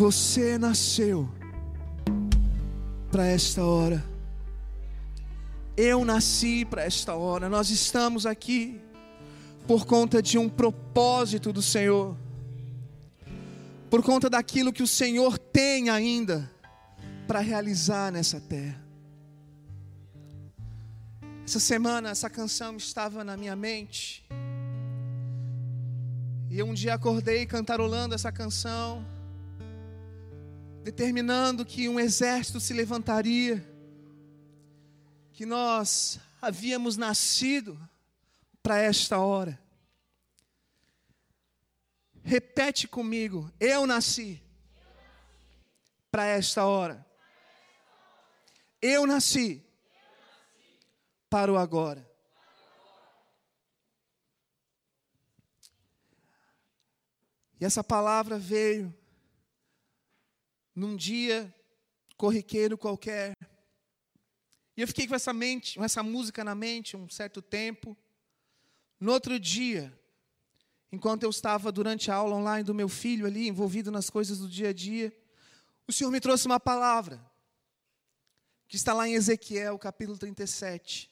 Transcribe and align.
Você 0.00 0.56
nasceu 0.56 1.28
para 3.12 3.26
esta 3.26 3.62
hora. 3.62 4.02
Eu 5.76 6.06
nasci 6.06 6.64
para 6.64 6.84
esta 6.84 7.14
hora. 7.14 7.50
Nós 7.50 7.68
estamos 7.68 8.24
aqui 8.24 8.80
por 9.66 9.84
conta 9.84 10.22
de 10.22 10.38
um 10.38 10.48
propósito 10.48 11.52
do 11.52 11.60
Senhor. 11.60 12.16
Por 13.90 14.02
conta 14.02 14.30
daquilo 14.30 14.72
que 14.72 14.82
o 14.82 14.86
Senhor 14.86 15.36
tem 15.36 15.90
ainda 15.90 16.50
para 17.26 17.40
realizar 17.40 18.10
nessa 18.10 18.40
terra. 18.40 18.82
Essa 21.44 21.60
semana 21.60 22.08
essa 22.08 22.30
canção 22.30 22.74
estava 22.74 23.22
na 23.22 23.36
minha 23.36 23.54
mente. 23.54 24.26
E 26.48 26.62
um 26.62 26.72
dia 26.72 26.94
acordei 26.94 27.44
cantarolando 27.44 28.14
essa 28.14 28.32
canção 28.32 29.04
determinando 30.82 31.64
que 31.64 31.88
um 31.88 32.00
exército 32.00 32.58
se 32.58 32.72
levantaria, 32.72 33.64
que 35.32 35.44
nós 35.44 36.18
havíamos 36.40 36.96
nascido 36.96 37.78
para 38.62 38.78
esta 38.78 39.18
hora. 39.18 39.60
Repete 42.22 42.86
comigo, 42.86 43.50
eu 43.58 43.86
nasci 43.86 44.42
para 46.10 46.26
esta 46.26 46.64
hora. 46.66 47.06
Eu 48.82 49.06
nasci 49.06 49.64
para 51.28 51.52
o 51.52 51.56
agora. 51.56 52.08
E 57.60 57.64
essa 57.64 57.84
palavra 57.84 58.38
veio 58.38 58.94
num 60.80 60.96
dia 60.96 61.54
corriqueiro 62.16 62.78
qualquer. 62.78 63.36
E 64.74 64.80
eu 64.80 64.88
fiquei 64.88 65.06
com 65.06 65.14
essa 65.14 65.30
mente, 65.30 65.76
com 65.76 65.84
essa 65.84 66.02
música 66.02 66.42
na 66.42 66.54
mente 66.54 66.96
um 66.96 67.06
certo 67.06 67.42
tempo. 67.42 67.94
No 68.98 69.12
outro 69.12 69.38
dia, 69.38 69.92
enquanto 70.90 71.24
eu 71.24 71.28
estava 71.28 71.70
durante 71.70 72.10
a 72.10 72.14
aula 72.14 72.34
online 72.34 72.64
do 72.64 72.74
meu 72.74 72.88
filho 72.88 73.26
ali, 73.26 73.46
envolvido 73.46 73.90
nas 73.90 74.08
coisas 74.08 74.38
do 74.38 74.48
dia 74.48 74.70
a 74.70 74.72
dia, 74.72 75.14
o 75.86 75.92
Senhor 75.92 76.10
me 76.10 76.18
trouxe 76.18 76.46
uma 76.46 76.58
palavra 76.58 77.20
que 78.66 78.76
está 78.76 78.94
lá 78.94 79.06
em 79.06 79.12
Ezequiel, 79.12 79.78
capítulo 79.78 80.16
37. 80.16 81.10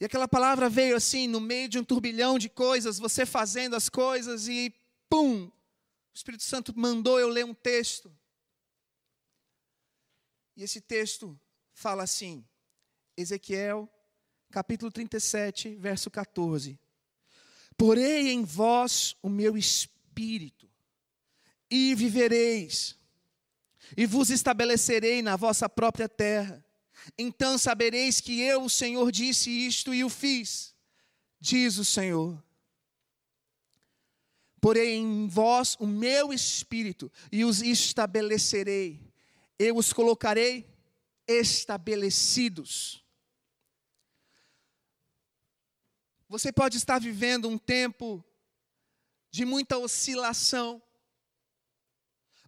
E 0.00 0.06
aquela 0.06 0.26
palavra 0.26 0.70
veio 0.70 0.96
assim, 0.96 1.26
no 1.26 1.40
meio 1.40 1.68
de 1.68 1.78
um 1.78 1.84
turbilhão 1.84 2.38
de 2.38 2.48
coisas, 2.48 2.98
você 2.98 3.26
fazendo 3.26 3.76
as 3.76 3.90
coisas 3.90 4.48
e 4.48 4.74
pum, 5.06 5.50
o 6.14 6.16
Espírito 6.16 6.44
Santo 6.44 6.72
mandou 6.78 7.18
eu 7.18 7.28
ler 7.28 7.44
um 7.44 7.52
texto. 7.52 8.16
E 10.56 10.62
esse 10.62 10.80
texto 10.80 11.38
fala 11.72 12.04
assim, 12.04 12.46
Ezequiel, 13.16 13.92
capítulo 14.48 14.92
37, 14.92 15.74
verso 15.74 16.08
14: 16.12 16.78
Porei 17.76 18.30
em 18.30 18.44
vós 18.44 19.16
o 19.20 19.28
meu 19.28 19.58
espírito, 19.58 20.70
e 21.68 21.96
vivereis, 21.96 22.96
e 23.96 24.06
vos 24.06 24.30
estabelecerei 24.30 25.20
na 25.20 25.34
vossa 25.34 25.68
própria 25.68 26.08
terra. 26.08 26.64
Então 27.18 27.58
sabereis 27.58 28.20
que 28.20 28.40
eu, 28.40 28.62
o 28.62 28.70
Senhor, 28.70 29.10
disse 29.10 29.50
isto 29.50 29.92
e 29.92 30.04
o 30.04 30.08
fiz, 30.08 30.76
diz 31.40 31.76
o 31.76 31.84
Senhor 31.84 32.43
porém 34.64 35.04
em 35.04 35.28
vós 35.28 35.76
o 35.78 35.86
meu 35.86 36.32
espírito 36.32 37.12
e 37.30 37.44
os 37.44 37.60
estabelecerei. 37.60 38.98
Eu 39.58 39.76
os 39.76 39.92
colocarei 39.92 40.66
estabelecidos. 41.28 43.04
Você 46.30 46.50
pode 46.50 46.78
estar 46.78 46.98
vivendo 46.98 47.46
um 47.46 47.58
tempo 47.58 48.24
de 49.30 49.44
muita 49.44 49.76
oscilação, 49.76 50.82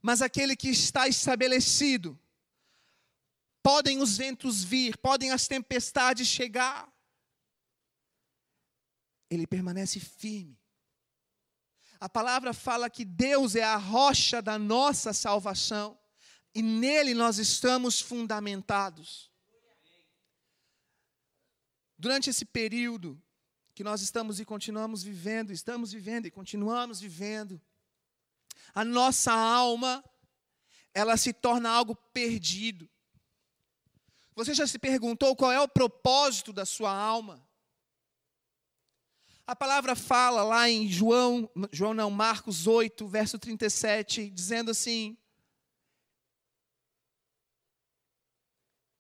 mas 0.00 0.22
aquele 0.22 0.56
que 0.56 0.70
está 0.70 1.06
estabelecido, 1.06 2.18
podem 3.62 4.00
os 4.00 4.16
ventos 4.16 4.64
vir, 4.64 4.96
podem 4.96 5.32
as 5.32 5.46
tempestades 5.46 6.26
chegar, 6.26 6.90
ele 9.28 9.46
permanece 9.46 10.00
firme 10.00 10.58
a 12.00 12.08
palavra 12.08 12.52
fala 12.52 12.90
que 12.90 13.04
Deus 13.04 13.54
é 13.54 13.62
a 13.62 13.76
rocha 13.76 14.42
da 14.42 14.58
nossa 14.58 15.12
salvação 15.12 15.98
e 16.54 16.62
nele 16.62 17.14
nós 17.14 17.38
estamos 17.38 18.00
fundamentados. 18.00 19.30
Durante 21.98 22.30
esse 22.30 22.44
período 22.44 23.20
que 23.74 23.84
nós 23.84 24.00
estamos 24.00 24.40
e 24.40 24.44
continuamos 24.44 25.02
vivendo, 25.02 25.52
estamos 25.52 25.92
vivendo 25.92 26.26
e 26.26 26.30
continuamos 26.30 27.00
vivendo, 27.00 27.60
a 28.74 28.84
nossa 28.84 29.32
alma, 29.32 30.04
ela 30.94 31.16
se 31.16 31.32
torna 31.32 31.70
algo 31.70 31.94
perdido. 31.94 32.88
Você 34.34 34.54
já 34.54 34.66
se 34.66 34.78
perguntou 34.78 35.36
qual 35.36 35.52
é 35.52 35.60
o 35.60 35.68
propósito 35.68 36.52
da 36.52 36.66
sua 36.66 36.94
alma? 36.94 37.46
A 39.46 39.54
palavra 39.54 39.94
fala 39.94 40.42
lá 40.42 40.68
em 40.68 40.88
João, 40.88 41.48
João 41.70 41.94
não, 41.94 42.10
Marcos 42.10 42.66
8, 42.66 43.06
verso 43.06 43.38
37, 43.38 44.28
dizendo 44.28 44.72
assim: 44.72 45.16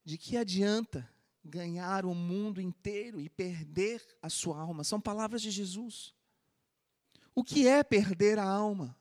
De 0.04 0.16
que 0.16 0.36
adianta 0.36 1.12
ganhar 1.44 2.06
o 2.06 2.14
mundo 2.14 2.60
inteiro 2.60 3.20
e 3.20 3.28
perder 3.28 4.00
a 4.22 4.30
sua 4.30 4.60
alma? 4.60 4.84
São 4.84 5.00
palavras 5.00 5.42
de 5.42 5.50
Jesus. 5.50 6.14
O 7.34 7.42
que 7.42 7.66
é 7.66 7.82
perder 7.82 8.38
a 8.38 8.48
alma? 8.48 8.96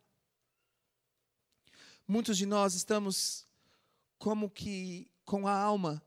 Muitos 2.07 2.37
de 2.37 2.47
nós 2.47 2.73
estamos 2.73 3.47
como 4.17 4.49
que 4.49 5.11
com 5.23 5.47
a 5.47 5.55
alma 5.55 6.01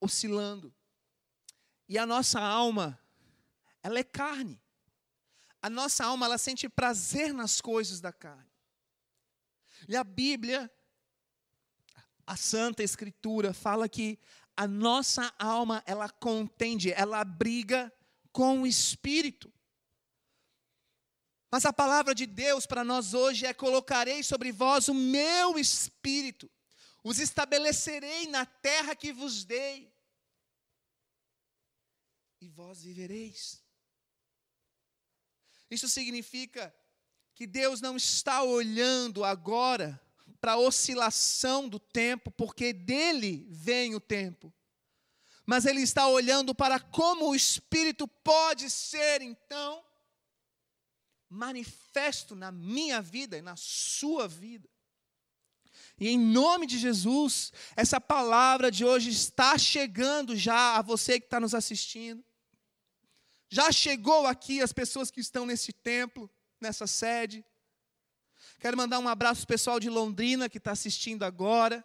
oscilando. 0.00 0.74
E 1.88 1.96
a 1.96 2.04
nossa 2.04 2.40
alma 2.40 2.99
ela 3.82 3.98
é 3.98 4.04
carne. 4.04 4.60
A 5.62 5.68
nossa 5.68 6.04
alma, 6.04 6.26
ela 6.26 6.38
sente 6.38 6.68
prazer 6.68 7.32
nas 7.34 7.60
coisas 7.60 8.00
da 8.00 8.12
carne. 8.12 8.50
E 9.88 9.96
a 9.96 10.04
Bíblia, 10.04 10.70
a 12.26 12.36
Santa 12.36 12.82
Escritura, 12.82 13.52
fala 13.52 13.88
que 13.88 14.18
a 14.56 14.66
nossa 14.66 15.32
alma, 15.38 15.82
ela 15.86 16.08
contende, 16.08 16.92
ela 16.92 17.24
briga 17.24 17.92
com 18.32 18.62
o 18.62 18.66
Espírito. 18.66 19.52
Mas 21.50 21.64
a 21.64 21.72
palavra 21.72 22.14
de 22.14 22.26
Deus 22.26 22.64
para 22.64 22.84
nós 22.84 23.12
hoje 23.12 23.44
é: 23.44 23.52
colocarei 23.52 24.22
sobre 24.22 24.52
vós 24.52 24.88
o 24.88 24.94
meu 24.94 25.58
espírito, 25.58 26.48
os 27.02 27.18
estabelecerei 27.18 28.28
na 28.28 28.46
terra 28.46 28.94
que 28.94 29.12
vos 29.12 29.44
dei, 29.44 29.92
e 32.40 32.48
vós 32.48 32.82
vivereis. 32.82 33.62
Isso 35.70 35.88
significa 35.88 36.74
que 37.34 37.46
Deus 37.46 37.80
não 37.80 37.96
está 37.96 38.42
olhando 38.42 39.24
agora 39.24 40.00
para 40.40 40.52
a 40.52 40.58
oscilação 40.58 41.68
do 41.68 41.78
tempo, 41.78 42.30
porque 42.30 42.72
dele 42.72 43.46
vem 43.50 43.94
o 43.94 44.00
tempo. 44.00 44.52
Mas 45.46 45.66
ele 45.66 45.82
está 45.82 46.06
olhando 46.06 46.54
para 46.54 46.78
como 46.78 47.28
o 47.28 47.34
Espírito 47.34 48.06
pode 48.06 48.70
ser, 48.70 49.22
então, 49.22 49.84
manifesto 51.28 52.34
na 52.34 52.50
minha 52.50 53.00
vida 53.00 53.36
e 53.38 53.42
na 53.42 53.56
sua 53.56 54.26
vida. 54.26 54.68
E 55.98 56.08
em 56.08 56.18
nome 56.18 56.66
de 56.66 56.78
Jesus, 56.78 57.52
essa 57.76 58.00
palavra 58.00 58.70
de 58.70 58.84
hoje 58.84 59.10
está 59.10 59.56
chegando 59.58 60.34
já 60.34 60.76
a 60.76 60.82
você 60.82 61.20
que 61.20 61.26
está 61.26 61.38
nos 61.38 61.54
assistindo. 61.54 62.24
Já 63.52 63.72
chegou 63.72 64.28
aqui 64.28 64.62
as 64.62 64.72
pessoas 64.72 65.10
que 65.10 65.20
estão 65.20 65.44
nesse 65.44 65.72
templo, 65.72 66.30
nessa 66.60 66.86
sede. 66.86 67.44
Quero 68.60 68.76
mandar 68.76 69.00
um 69.00 69.08
abraço 69.08 69.44
pessoal 69.44 69.80
de 69.80 69.90
Londrina 69.90 70.48
que 70.48 70.58
está 70.58 70.70
assistindo 70.70 71.24
agora. 71.24 71.84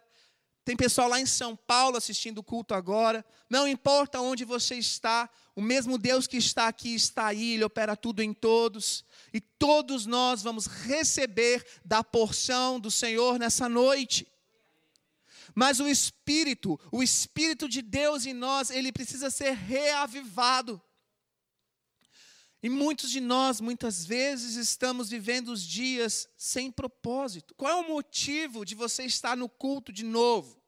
Tem 0.63 0.77
pessoal 0.77 1.09
lá 1.09 1.19
em 1.19 1.25
São 1.25 1.55
Paulo 1.55 1.97
assistindo 1.97 2.37
o 2.37 2.43
culto 2.43 2.75
agora. 2.75 3.25
Não 3.49 3.67
importa 3.67 4.21
onde 4.21 4.45
você 4.45 4.75
está, 4.75 5.27
o 5.55 5.61
mesmo 5.61 5.97
Deus 5.97 6.27
que 6.27 6.37
está 6.37 6.67
aqui 6.67 6.93
está 6.93 7.27
aí, 7.27 7.53
Ele 7.53 7.63
opera 7.63 7.95
tudo 7.95 8.21
em 8.21 8.31
todos. 8.31 9.03
E 9.33 9.41
todos 9.41 10.05
nós 10.05 10.43
vamos 10.43 10.67
receber 10.67 11.65
da 11.83 12.03
porção 12.03 12.79
do 12.79 12.91
Senhor 12.91 13.39
nessa 13.39 13.67
noite. 13.67 14.27
Mas 15.55 15.79
o 15.79 15.87
Espírito, 15.87 16.79
o 16.91 17.01
Espírito 17.01 17.67
de 17.67 17.81
Deus 17.81 18.27
em 18.27 18.33
nós, 18.33 18.69
ele 18.69 18.91
precisa 18.91 19.31
ser 19.31 19.53
reavivado. 19.53 20.79
E 22.65 22.69
muitos 22.69 23.11
de 23.11 23.21
nós, 23.21 23.61
muitas 23.61 24.03
vezes, 24.03 24.55
estamos 24.55 25.07
vivendo 25.07 25.49
os 25.49 25.61
dias 25.61 26.27
sem 26.35 26.71
propósito. 26.71 27.53
Qual 27.53 27.71
é 27.71 27.75
o 27.75 27.87
motivo 27.87 28.65
de 28.65 28.73
você 28.73 29.03
estar 29.03 29.37
no 29.37 29.47
culto 29.47 29.93
de 29.93 30.03
novo? 30.03 30.59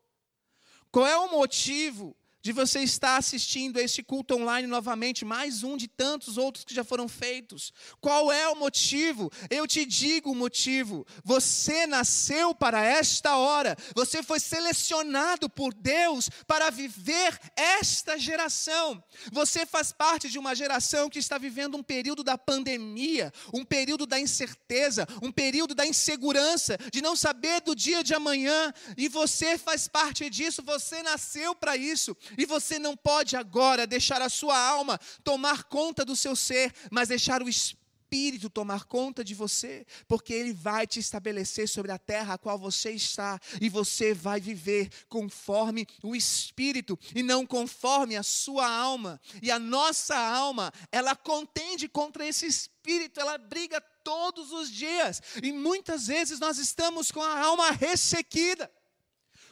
Qual 0.91 1.07
é 1.07 1.17
o 1.17 1.31
motivo 1.31 2.15
de 2.47 2.53
você 2.53 2.79
estar 2.79 3.17
assistindo 3.17 3.77
este 3.77 4.01
culto 4.01 4.33
online 4.33 4.69
novamente, 4.69 5.25
mais 5.25 5.63
um 5.63 5.75
de 5.75 5.85
tantos 5.85 6.37
outros 6.37 6.63
que 6.63 6.73
já 6.73 6.81
foram 6.81 7.05
feitos. 7.05 7.73
Qual 7.99 8.31
é 8.31 8.47
o 8.47 8.55
motivo? 8.55 9.29
Eu 9.49 9.67
te 9.67 9.85
digo 9.85 10.31
o 10.31 10.35
motivo. 10.35 11.05
Você 11.25 11.85
nasceu 11.85 12.55
para 12.55 12.81
esta 12.81 13.35
hora. 13.35 13.75
Você 13.93 14.23
foi 14.23 14.39
selecionado 14.39 15.49
por 15.49 15.73
Deus 15.73 16.29
para 16.47 16.69
viver 16.69 17.37
esta 17.53 18.17
geração. 18.17 19.03
Você 19.29 19.65
faz 19.65 19.91
parte 19.91 20.29
de 20.29 20.39
uma 20.39 20.55
geração 20.55 21.09
que 21.09 21.19
está 21.19 21.37
vivendo 21.37 21.75
um 21.75 21.83
período 21.83 22.23
da 22.23 22.37
pandemia, 22.37 23.29
um 23.53 23.65
período 23.65 24.05
da 24.05 24.17
incerteza, 24.17 25.05
um 25.21 25.33
período 25.33 25.75
da 25.75 25.85
insegurança, 25.85 26.77
de 26.93 27.01
não 27.01 27.13
saber 27.13 27.59
do 27.59 27.75
dia 27.75 28.01
de 28.05 28.13
amanhã, 28.13 28.73
e 28.95 29.09
você 29.09 29.57
faz 29.57 29.85
parte 29.89 30.29
disso, 30.29 30.63
você 30.63 31.03
nasceu 31.03 31.53
para 31.53 31.75
isso. 31.75 32.15
E 32.37 32.45
você 32.45 32.77
não 32.77 32.95
pode 32.95 33.35
agora 33.35 33.87
deixar 33.87 34.21
a 34.21 34.29
sua 34.29 34.57
alma 34.57 34.99
tomar 35.23 35.63
conta 35.63 36.05
do 36.05 36.15
seu 36.15 36.35
ser, 36.35 36.71
mas 36.91 37.09
deixar 37.09 37.41
o 37.41 37.49
Espírito 37.49 38.49
tomar 38.49 38.85
conta 38.85 39.21
de 39.21 39.35
você, 39.35 39.85
porque 40.07 40.33
Ele 40.33 40.53
vai 40.53 40.87
te 40.87 40.97
estabelecer 40.99 41.67
sobre 41.67 41.91
a 41.91 41.97
terra 41.97 42.35
a 42.35 42.37
qual 42.37 42.57
você 42.57 42.91
está, 42.91 43.37
e 43.59 43.67
você 43.67 44.13
vai 44.13 44.39
viver 44.39 44.89
conforme 45.09 45.85
o 46.01 46.15
Espírito, 46.15 46.97
e 47.13 47.21
não 47.21 47.45
conforme 47.45 48.15
a 48.15 48.23
sua 48.23 48.65
alma. 48.65 49.19
E 49.41 49.51
a 49.51 49.59
nossa 49.59 50.15
alma, 50.15 50.71
ela 50.89 51.17
contende 51.17 51.89
contra 51.89 52.25
esse 52.25 52.45
Espírito, 52.45 53.19
ela 53.19 53.37
briga 53.37 53.81
todos 53.81 54.53
os 54.53 54.71
dias, 54.71 55.21
e 55.43 55.51
muitas 55.51 56.07
vezes 56.07 56.39
nós 56.39 56.57
estamos 56.57 57.11
com 57.11 57.21
a 57.21 57.39
alma 57.39 57.71
ressequida, 57.71 58.71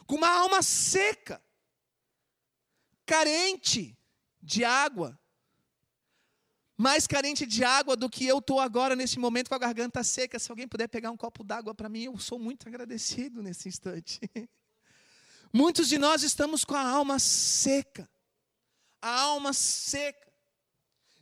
com 0.06 0.14
uma 0.14 0.30
alma 0.30 0.62
seca 0.62 1.42
carente 3.06 3.96
de 4.42 4.64
água. 4.64 5.18
Mais 6.76 7.06
carente 7.06 7.46
de 7.46 7.64
água 7.64 7.96
do 7.96 8.10
que 8.10 8.26
eu 8.26 8.38
estou 8.38 8.60
agora 8.60 8.94
nesse 8.94 9.18
momento 9.18 9.48
com 9.48 9.54
a 9.54 9.58
garganta 9.58 10.04
seca. 10.04 10.38
Se 10.38 10.50
alguém 10.50 10.68
puder 10.68 10.88
pegar 10.88 11.10
um 11.10 11.16
copo 11.16 11.42
d'água 11.42 11.74
para 11.74 11.88
mim, 11.88 12.04
eu 12.04 12.18
sou 12.18 12.38
muito 12.38 12.68
agradecido 12.68 13.42
nesse 13.42 13.68
instante. 13.68 14.20
Muitos 15.50 15.88
de 15.88 15.96
nós 15.96 16.22
estamos 16.22 16.64
com 16.64 16.74
a 16.74 16.86
alma 16.86 17.18
seca. 17.18 18.06
A 19.00 19.20
alma 19.22 19.54
seca. 19.54 20.26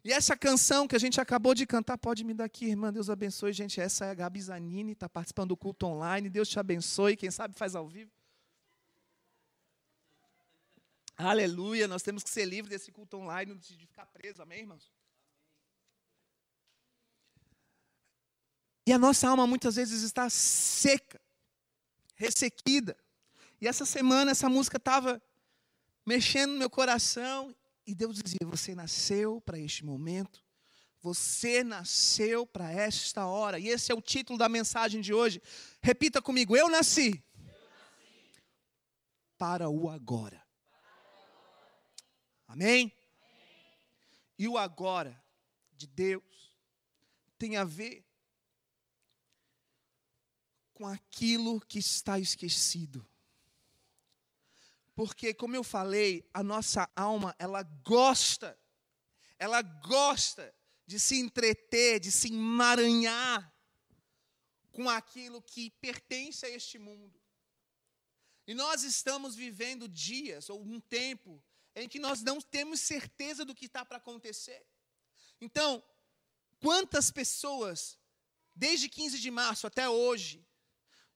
E 0.05 0.13
essa 0.13 0.37
canção 0.37 0.89
que 0.89 0.97
a 0.97 0.99
gente 0.99 1.21
acabou 1.21 1.55
de 1.55 1.67
cantar, 1.67 1.97
pode 1.97 2.25
me 2.25 2.35
dar 2.35 2.45
aqui, 2.45 2.67
irmã, 2.67 2.93
Deus 2.93 3.09
abençoe, 3.09 3.53
gente. 3.53 3.81
Essa 3.81 4.07
é 4.07 4.11
a 4.11 4.15
Gabi 4.15 4.41
Zanini, 4.41 4.93
está 4.93 5.09
participando 5.09 5.51
do 5.51 5.57
culto 5.57 5.87
online. 5.87 6.29
Deus 6.29 6.49
te 6.49 6.59
abençoe, 6.59 7.17
quem 7.17 7.31
sabe 7.31 7.55
faz 7.55 7.75
ao 7.75 7.89
vivo. 7.89 8.11
Aleluia, 11.17 11.87
nós 11.87 12.03
temos 12.03 12.23
que 12.25 12.31
ser 12.31 12.45
livres 12.45 12.71
desse 12.71 12.91
culto 12.91 13.17
online, 13.17 13.55
de 13.55 13.87
ficar 13.87 14.07
preso, 14.07 14.43
amém, 14.43 14.61
irmãos? 14.61 14.93
E 18.87 18.93
a 18.93 18.99
nossa 18.99 19.29
alma 19.29 19.47
muitas 19.47 19.77
vezes 19.77 20.03
está 20.03 20.29
seca, 20.29 21.21
ressequida. 22.17 22.97
E 23.61 23.67
essa 23.67 23.87
semana 23.87 24.33
essa 24.33 24.49
música 24.49 24.77
estava 24.77 25.23
mexendo 26.05 26.53
no 26.53 26.59
meu 26.59 26.69
coração 26.69 27.55
e 27.87 27.95
Deus 27.95 28.21
dizia: 28.21 28.47
Você 28.47 28.75
nasceu 28.75 29.41
para 29.41 29.59
este 29.59 29.85
momento, 29.85 30.45
você 31.01 31.65
nasceu 31.65 32.45
para 32.47 32.71
esta 32.71 33.25
hora. 33.25 33.59
E 33.59 33.69
esse 33.69 33.91
é 33.91 33.95
o 33.95 34.03
título 34.03 34.39
da 34.39 34.49
mensagem 34.49 35.01
de 35.01 35.15
hoje. 35.15 35.41
Repita 35.81 36.21
comigo: 36.21 36.55
Eu 36.57 36.69
nasci, 36.69 37.25
Eu 37.39 37.69
nasci. 37.71 38.43
para 39.39 39.71
o 39.71 39.89
agora. 39.89 40.44
Amém? 42.55 42.93
E 44.39 44.47
o 44.47 44.57
agora 44.57 45.21
de 45.73 45.89
Deus 45.89 46.57
tem 47.37 47.57
a 47.57 47.65
ver 47.65 48.07
com 50.73 50.87
aquilo 50.87 51.61
que 51.63 51.81
está 51.81 52.17
esquecido. 52.17 53.05
Porque, 54.95 55.35
como 55.35 55.57
eu 55.57 55.65
falei, 55.65 56.25
a 56.33 56.45
nossa 56.45 56.89
alma, 56.95 57.35
ela 57.41 57.65
gosta, 57.85 58.57
ela 59.37 59.61
gosta 59.61 60.55
de 60.87 61.01
se 61.01 61.19
entreter, 61.19 61.99
de 61.99 62.13
se 62.13 62.29
emaranhar 62.29 63.53
com 64.71 64.89
aquilo 64.89 65.43
que 65.43 65.71
pertence 65.71 66.47
a 66.47 66.51
este 66.51 66.79
mundo. 66.79 67.21
E 68.47 68.55
nós 68.55 68.85
estamos 68.85 69.35
vivendo 69.35 69.89
dias, 69.89 70.49
ou 70.49 70.63
um 70.63 70.79
tempo, 70.79 71.43
em 71.75 71.89
que 71.89 71.99
nós 71.99 72.23
não 72.23 72.41
temos 72.41 72.81
certeza 72.81 73.45
do 73.45 73.55
que 73.55 73.67
está 73.67 73.85
para 73.85 73.99
acontecer. 73.99 74.65
Então, 75.41 75.83
quantas 76.61 77.11
pessoas, 77.11 77.99
desde 78.55 78.89
15 78.89 79.19
de 79.19 79.31
março 79.31 79.67
até 79.67 79.89
hoje, 79.89 80.47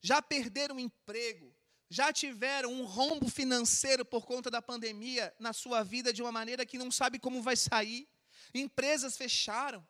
já 0.01 0.21
perderam 0.21 0.75
o 0.75 0.79
emprego, 0.79 1.55
já 1.89 2.13
tiveram 2.13 2.71
um 2.71 2.85
rombo 2.85 3.29
financeiro 3.29 4.05
por 4.05 4.25
conta 4.25 4.51
da 4.51 4.61
pandemia 4.61 5.33
na 5.39 5.53
sua 5.53 5.83
vida 5.83 6.13
de 6.13 6.21
uma 6.21 6.31
maneira 6.31 6.65
que 6.65 6.77
não 6.77 6.91
sabe 6.91 7.19
como 7.19 7.41
vai 7.41 7.55
sair, 7.55 8.07
empresas 8.53 9.17
fecharam. 9.17 9.85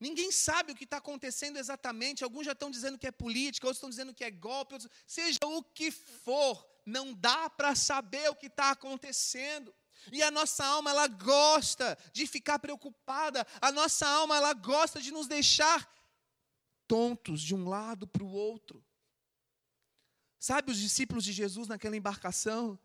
Ninguém 0.00 0.32
sabe 0.32 0.72
o 0.72 0.74
que 0.74 0.84
está 0.84 0.96
acontecendo 0.96 1.58
exatamente. 1.58 2.24
Alguns 2.24 2.46
já 2.46 2.52
estão 2.52 2.70
dizendo 2.70 2.96
que 2.96 3.06
é 3.06 3.12
política, 3.12 3.66
outros 3.66 3.76
estão 3.76 3.90
dizendo 3.90 4.14
que 4.14 4.24
é 4.24 4.30
golpe, 4.30 4.72
outros... 4.72 4.90
seja 5.06 5.38
o 5.44 5.62
que 5.62 5.90
for, 5.90 6.66
não 6.90 7.14
dá 7.14 7.48
para 7.48 7.74
saber 7.74 8.28
o 8.28 8.34
que 8.34 8.46
está 8.46 8.70
acontecendo. 8.70 9.74
E 10.12 10.22
a 10.22 10.30
nossa 10.30 10.64
alma, 10.64 10.90
ela 10.90 11.06
gosta 11.06 11.96
de 12.12 12.26
ficar 12.26 12.58
preocupada, 12.58 13.46
a 13.60 13.70
nossa 13.70 14.06
alma, 14.06 14.36
ela 14.36 14.52
gosta 14.52 15.00
de 15.00 15.10
nos 15.10 15.26
deixar 15.26 15.88
tontos 16.88 17.40
de 17.40 17.54
um 17.54 17.68
lado 17.68 18.06
para 18.06 18.24
o 18.24 18.32
outro. 18.32 18.84
Sabe 20.38 20.72
os 20.72 20.78
discípulos 20.78 21.22
de 21.22 21.32
Jesus 21.32 21.68
naquela 21.68 21.96
embarcação? 21.96 22.78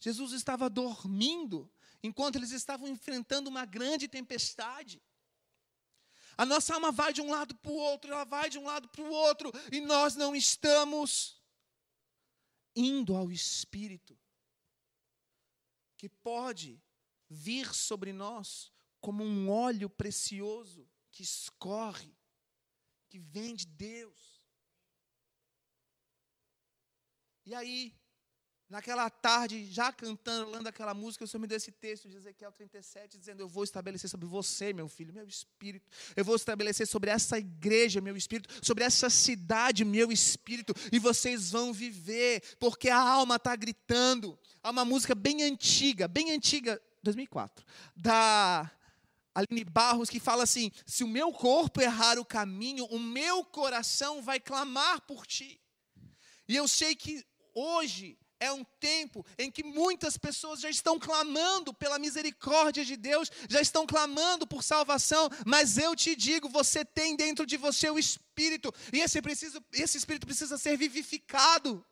Jesus 0.00 0.32
estava 0.32 0.68
dormindo 0.68 1.70
enquanto 2.02 2.36
eles 2.36 2.50
estavam 2.50 2.88
enfrentando 2.88 3.48
uma 3.48 3.64
grande 3.64 4.08
tempestade. 4.08 5.02
A 6.36 6.44
nossa 6.44 6.74
alma 6.74 6.90
vai 6.90 7.12
de 7.12 7.20
um 7.20 7.30
lado 7.30 7.54
para 7.54 7.70
o 7.70 7.76
outro, 7.76 8.12
ela 8.12 8.24
vai 8.24 8.50
de 8.50 8.58
um 8.58 8.64
lado 8.64 8.88
para 8.88 9.02
o 9.02 9.10
outro, 9.10 9.52
e 9.70 9.80
nós 9.80 10.16
não 10.16 10.34
estamos 10.34 11.40
indo 12.74 13.16
ao 13.16 13.30
Espírito, 13.30 14.18
que 15.96 16.08
pode 16.08 16.82
vir 17.28 17.74
sobre 17.74 18.12
nós 18.12 18.72
como 19.00 19.22
um 19.22 19.50
óleo 19.50 19.88
precioso 19.88 20.88
que 21.10 21.22
escorre, 21.22 22.16
que 23.08 23.18
vem 23.18 23.54
de 23.54 23.66
Deus. 23.66 24.44
E 27.46 27.54
aí, 27.54 27.94
Naquela 28.74 29.08
tarde, 29.08 29.66
já 29.70 29.92
cantando, 29.92 30.50
lendo 30.50 30.66
aquela 30.66 30.92
música, 30.92 31.24
o 31.24 31.28
Senhor 31.28 31.40
me 31.40 31.46
deu 31.46 31.58
esse 31.58 31.70
texto 31.70 32.08
de 32.08 32.16
Ezequiel 32.16 32.50
37, 32.50 33.16
dizendo: 33.16 33.40
Eu 33.40 33.46
vou 33.46 33.62
estabelecer 33.62 34.10
sobre 34.10 34.26
você, 34.26 34.72
meu 34.72 34.88
filho, 34.88 35.14
meu 35.14 35.28
espírito. 35.28 35.88
Eu 36.16 36.24
vou 36.24 36.34
estabelecer 36.34 36.84
sobre 36.84 37.08
essa 37.08 37.38
igreja, 37.38 38.00
meu 38.00 38.16
espírito. 38.16 38.52
Sobre 38.66 38.82
essa 38.82 39.08
cidade, 39.08 39.84
meu 39.84 40.10
espírito. 40.10 40.74
E 40.90 40.98
vocês 40.98 41.52
vão 41.52 41.72
viver, 41.72 42.42
porque 42.58 42.90
a 42.90 42.98
alma 42.98 43.36
está 43.36 43.54
gritando. 43.54 44.36
Há 44.60 44.70
uma 44.70 44.84
música 44.84 45.14
bem 45.14 45.44
antiga, 45.44 46.08
bem 46.08 46.32
antiga, 46.32 46.82
2004, 47.04 47.64
da 47.94 48.68
Aline 49.32 49.62
Barros, 49.62 50.10
que 50.10 50.18
fala 50.18 50.42
assim: 50.42 50.72
Se 50.84 51.04
o 51.04 51.08
meu 51.08 51.30
corpo 51.30 51.80
errar 51.80 52.18
o 52.18 52.24
caminho, 52.24 52.86
o 52.86 52.98
meu 52.98 53.44
coração 53.44 54.20
vai 54.20 54.40
clamar 54.40 55.00
por 55.02 55.24
ti. 55.28 55.60
E 56.48 56.56
eu 56.56 56.66
sei 56.66 56.96
que 56.96 57.24
hoje 57.54 58.18
é 58.40 58.52
um 58.52 58.64
tempo 58.80 59.24
em 59.38 59.50
que 59.50 59.62
muitas 59.62 60.16
pessoas 60.16 60.60
já 60.60 60.68
estão 60.68 60.98
clamando 60.98 61.72
pela 61.72 61.98
misericórdia 61.98 62.84
de 62.84 62.96
Deus, 62.96 63.30
já 63.48 63.60
estão 63.60 63.86
clamando 63.86 64.46
por 64.46 64.62
salvação, 64.62 65.28
mas 65.46 65.78
eu 65.78 65.94
te 65.94 66.14
digo, 66.14 66.48
você 66.48 66.84
tem 66.84 67.16
dentro 67.16 67.46
de 67.46 67.56
você 67.56 67.90
o 67.90 67.98
Espírito, 67.98 68.72
e 68.92 69.00
esse, 69.00 69.20
precisa, 69.22 69.64
esse 69.72 69.96
Espírito 69.98 70.26
precisa 70.26 70.58
ser 70.58 70.76
vivificado. 70.76 71.84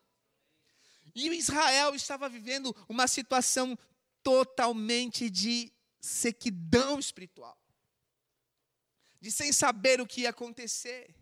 E 1.14 1.28
Israel 1.28 1.94
estava 1.94 2.28
vivendo 2.28 2.75
uma 2.88 3.06
situação 3.06 3.78
totalmente 4.22 5.28
de 5.28 5.72
sequidão 6.00 6.99
espiritual, 6.99 7.58
de 9.20 9.30
sem 9.30 9.52
saber 9.52 10.00
o 10.00 10.06
que 10.06 10.22
ia 10.22 10.30
acontecer. 10.30 11.14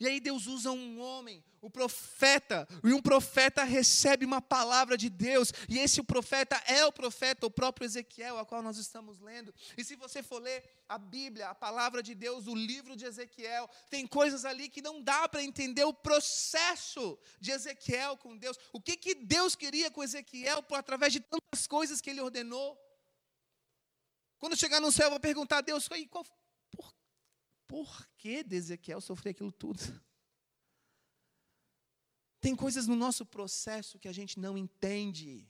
E 0.00 0.06
aí 0.06 0.20
Deus 0.20 0.46
usa 0.46 0.70
um 0.70 1.00
homem, 1.00 1.44
o 1.60 1.70
profeta, 1.70 2.66
e 2.82 2.92
um 2.92 3.02
profeta 3.02 3.64
recebe 3.64 4.24
uma 4.24 4.40
palavra 4.40 4.96
de 4.96 5.10
Deus, 5.10 5.52
e 5.68 5.78
esse 5.78 6.02
profeta 6.02 6.56
é 6.66 6.84
o 6.84 6.92
profeta, 6.92 7.46
o 7.46 7.50
próprio 7.50 7.84
Ezequiel, 7.84 8.38
a 8.38 8.44
qual 8.44 8.62
nós 8.62 8.78
estamos 8.78 9.20
lendo. 9.20 9.54
E 9.76 9.84
se 9.84 9.96
você 9.96 10.22
for 10.22 10.40
ler 10.40 10.62
a 10.88 10.98
Bíblia, 10.98 11.48
a 11.48 11.54
palavra 11.54 12.02
de 12.02 12.14
Deus, 12.14 12.46
o 12.46 12.54
livro 12.54 12.96
de 12.96 13.04
Ezequiel, 13.04 13.68
tem 13.90 14.06
coisas 14.06 14.44
ali 14.44 14.68
que 14.68 14.80
não 14.80 15.02
dá 15.02 15.28
para 15.28 15.42
entender 15.42 15.84
o 15.84 15.92
processo 15.92 17.18
de 17.40 17.50
Ezequiel 17.50 18.16
com 18.16 18.36
Deus. 18.36 18.56
O 18.72 18.80
que, 18.80 18.96
que 18.96 19.14
Deus 19.14 19.54
queria 19.54 19.90
com 19.90 20.02
Ezequiel 20.02 20.62
por 20.62 20.78
através 20.78 21.12
de 21.12 21.20
tantas 21.20 21.66
coisas 21.66 22.00
que 22.00 22.10
ele 22.10 22.20
ordenou. 22.20 22.78
Quando 24.38 24.56
chegar 24.56 24.80
no 24.80 24.92
céu, 24.92 25.06
eu 25.06 25.10
vou 25.10 25.20
perguntar 25.20 25.58
a 25.58 25.62
Deus, 25.62 25.88
qual, 25.88 26.26
por 27.66 28.08
que 28.16 28.42
de 28.42 28.56
Ezequiel 28.56 29.00
sofrer 29.00 29.30
aquilo 29.30 29.52
tudo? 29.52 29.82
Tem 32.40 32.54
coisas 32.54 32.86
no 32.86 32.94
nosso 32.94 33.26
processo 33.26 33.98
que 33.98 34.08
a 34.08 34.12
gente 34.12 34.38
não 34.38 34.56
entende. 34.56 35.48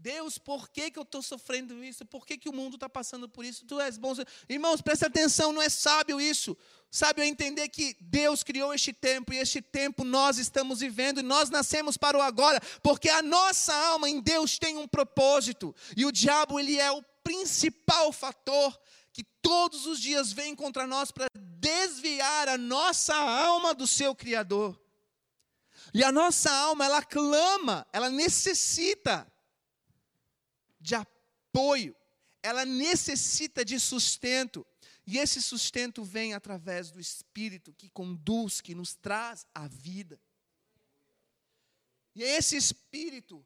Deus, 0.00 0.38
por 0.38 0.68
que, 0.68 0.92
que 0.92 0.98
eu 0.98 1.02
estou 1.02 1.20
sofrendo 1.20 1.82
isso? 1.82 2.06
Por 2.06 2.24
que, 2.24 2.38
que 2.38 2.48
o 2.48 2.52
mundo 2.52 2.76
está 2.76 2.88
passando 2.88 3.28
por 3.28 3.44
isso? 3.44 3.64
Tu 3.66 3.80
és 3.80 3.98
bom. 3.98 4.14
Irmãos, 4.48 4.80
presta 4.80 5.06
atenção, 5.06 5.52
não 5.52 5.60
é 5.60 5.68
sábio 5.68 6.20
isso. 6.20 6.56
Sábio 6.88 7.22
é 7.24 7.26
entender 7.26 7.68
que 7.68 7.96
Deus 8.00 8.44
criou 8.44 8.72
este 8.72 8.92
tempo 8.92 9.32
e 9.32 9.38
este 9.38 9.60
tempo 9.60 10.04
nós 10.04 10.38
estamos 10.38 10.80
vivendo 10.80 11.18
e 11.18 11.22
nós 11.22 11.50
nascemos 11.50 11.96
para 11.96 12.16
o 12.16 12.22
agora, 12.22 12.60
porque 12.80 13.08
a 13.08 13.22
nossa 13.22 13.74
alma 13.74 14.08
em 14.08 14.20
Deus 14.20 14.56
tem 14.56 14.76
um 14.76 14.86
propósito 14.86 15.74
e 15.96 16.06
o 16.06 16.12
diabo 16.12 16.60
ele 16.60 16.78
é 16.78 16.92
o 16.92 17.02
principal 17.24 18.12
fator 18.12 18.78
que 19.18 19.24
todos 19.42 19.84
os 19.84 19.98
dias 19.98 20.30
vem 20.30 20.54
contra 20.54 20.86
nós 20.86 21.10
para 21.10 21.26
desviar 21.34 22.48
a 22.48 22.56
nossa 22.56 23.16
alma 23.16 23.74
do 23.74 23.84
seu 23.84 24.14
Criador. 24.14 24.80
E 25.92 26.04
a 26.04 26.12
nossa 26.12 26.52
alma, 26.52 26.84
ela 26.84 27.02
clama, 27.02 27.84
ela 27.92 28.10
necessita 28.10 29.26
de 30.78 30.94
apoio, 30.94 31.96
ela 32.40 32.64
necessita 32.64 33.64
de 33.64 33.80
sustento. 33.80 34.64
E 35.04 35.18
esse 35.18 35.42
sustento 35.42 36.04
vem 36.04 36.32
através 36.32 36.92
do 36.92 37.00
Espírito 37.00 37.74
que 37.74 37.90
conduz, 37.90 38.60
que 38.60 38.72
nos 38.72 38.94
traz 38.94 39.44
a 39.52 39.66
vida. 39.66 40.20
E 42.14 42.22
é 42.22 42.36
esse 42.36 42.56
Espírito 42.56 43.44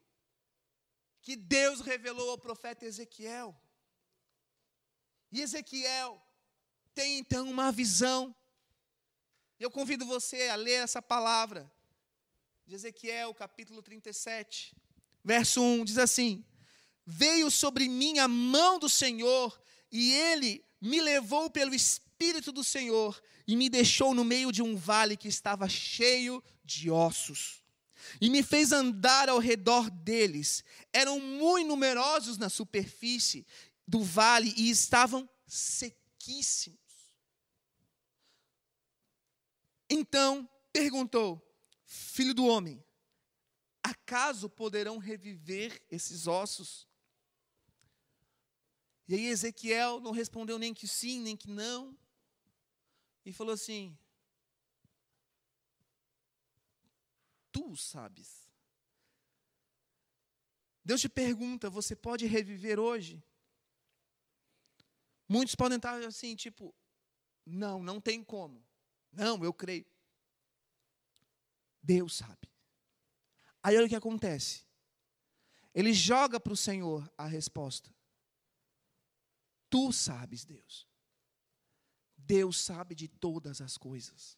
que 1.23 1.35
Deus 1.35 1.81
revelou 1.81 2.29
ao 2.29 2.37
profeta 2.37 2.85
Ezequiel. 2.85 3.59
E 5.33 5.41
Ezequiel 5.41 6.23
tem 6.95 7.19
então 7.19 7.51
uma 7.51 7.73
visão. 7.73 8.37
Eu 9.59 9.71
convido 9.71 10.05
você 10.05 10.49
a 10.49 10.57
ler 10.57 10.83
essa 10.83 11.01
palavra 11.01 11.73
de 12.67 12.75
Ezequiel, 12.75 13.33
capítulo 13.33 13.81
37, 13.81 14.77
verso 15.25 15.63
1, 15.63 15.87
diz 15.87 15.97
assim: 15.97 16.45
Veio 17.07 17.51
sobre 17.51 17.89
mim 17.89 18.19
a 18.19 18.29
mão 18.29 18.79
do 18.79 18.91
Senhor, 18.91 19.59
e 19.91 20.13
ele 20.13 20.63
me 20.79 21.01
levou 21.01 21.49
pelo 21.49 21.75
Espírito 21.75 22.53
do 22.53 22.63
Senhor 22.63 23.19
e 23.47 23.57
me 23.57 23.71
deixou 23.71 24.15
no 24.15 24.25
meio 24.25 24.53
de 24.53 24.63
um 24.63 24.77
vale 24.77 25.17
que 25.17 25.29
estava 25.29 25.67
cheio 25.67 26.45
de 26.63 26.91
ossos. 26.91 27.63
E 28.21 28.29
me 28.29 28.43
fez 28.43 28.73
andar 28.73 29.29
ao 29.29 29.39
redor 29.39 29.89
deles. 29.89 30.63
Eram 30.93 31.19
muito 31.21 31.69
numerosos 31.69 32.37
na 32.37 32.51
superfície, 32.51 33.47
do 33.87 34.03
vale 34.03 34.55
e 34.57 34.71
estavam 34.71 35.29
sequíssimos. 35.47 36.79
Então 39.89 40.49
perguntou: 40.73 41.41
Filho 41.85 42.35
do 42.35 42.47
homem, 42.47 42.83
acaso 43.83 44.49
poderão 44.49 44.99
reviver 44.99 45.85
esses 45.91 46.27
ossos? 46.27 46.89
E 49.07 49.15
aí 49.15 49.27
Ezequiel 49.27 50.01
não 50.01 50.13
respondeu 50.13 50.59
nem 50.59 50.73
que 50.73 50.89
sim, 50.89 51.21
nem 51.21 51.37
que 51.37 51.51
não, 51.51 51.95
e 53.25 53.33
falou 53.33 53.53
assim: 53.53 53.97
Tu 57.51 57.77
sabes. 57.77 58.49
Deus 60.85 61.01
te 61.01 61.09
pergunta: 61.09 61.69
Você 61.69 61.95
pode 61.95 62.27
reviver 62.27 62.79
hoje? 62.79 63.23
Muitos 65.33 65.55
podem 65.55 65.77
estar 65.77 65.99
assim, 66.05 66.37
tipo, 66.37 66.75
não, 67.47 67.83
não 67.83 67.99
tem 67.99 68.23
como. 68.23 68.63
Não, 69.11 69.43
eu 69.43 69.51
creio. 69.51 69.87
Deus 71.83 72.17
sabe. 72.17 72.53
Aí 73.63 73.75
olha 73.75 73.87
o 73.87 73.89
que 73.89 73.97
acontece. 73.97 74.67
Ele 75.75 75.95
joga 75.95 76.39
para 76.39 76.53
o 76.53 76.57
Senhor 76.57 77.11
a 77.17 77.25
resposta. 77.25 77.91
Tu 79.71 79.91
sabes, 79.91 80.45
Deus. 80.45 80.87
Deus 82.15 82.61
sabe 82.61 82.95
de 82.95 83.09
todas 83.09 83.63
as 83.63 83.79
coisas. 83.79 84.37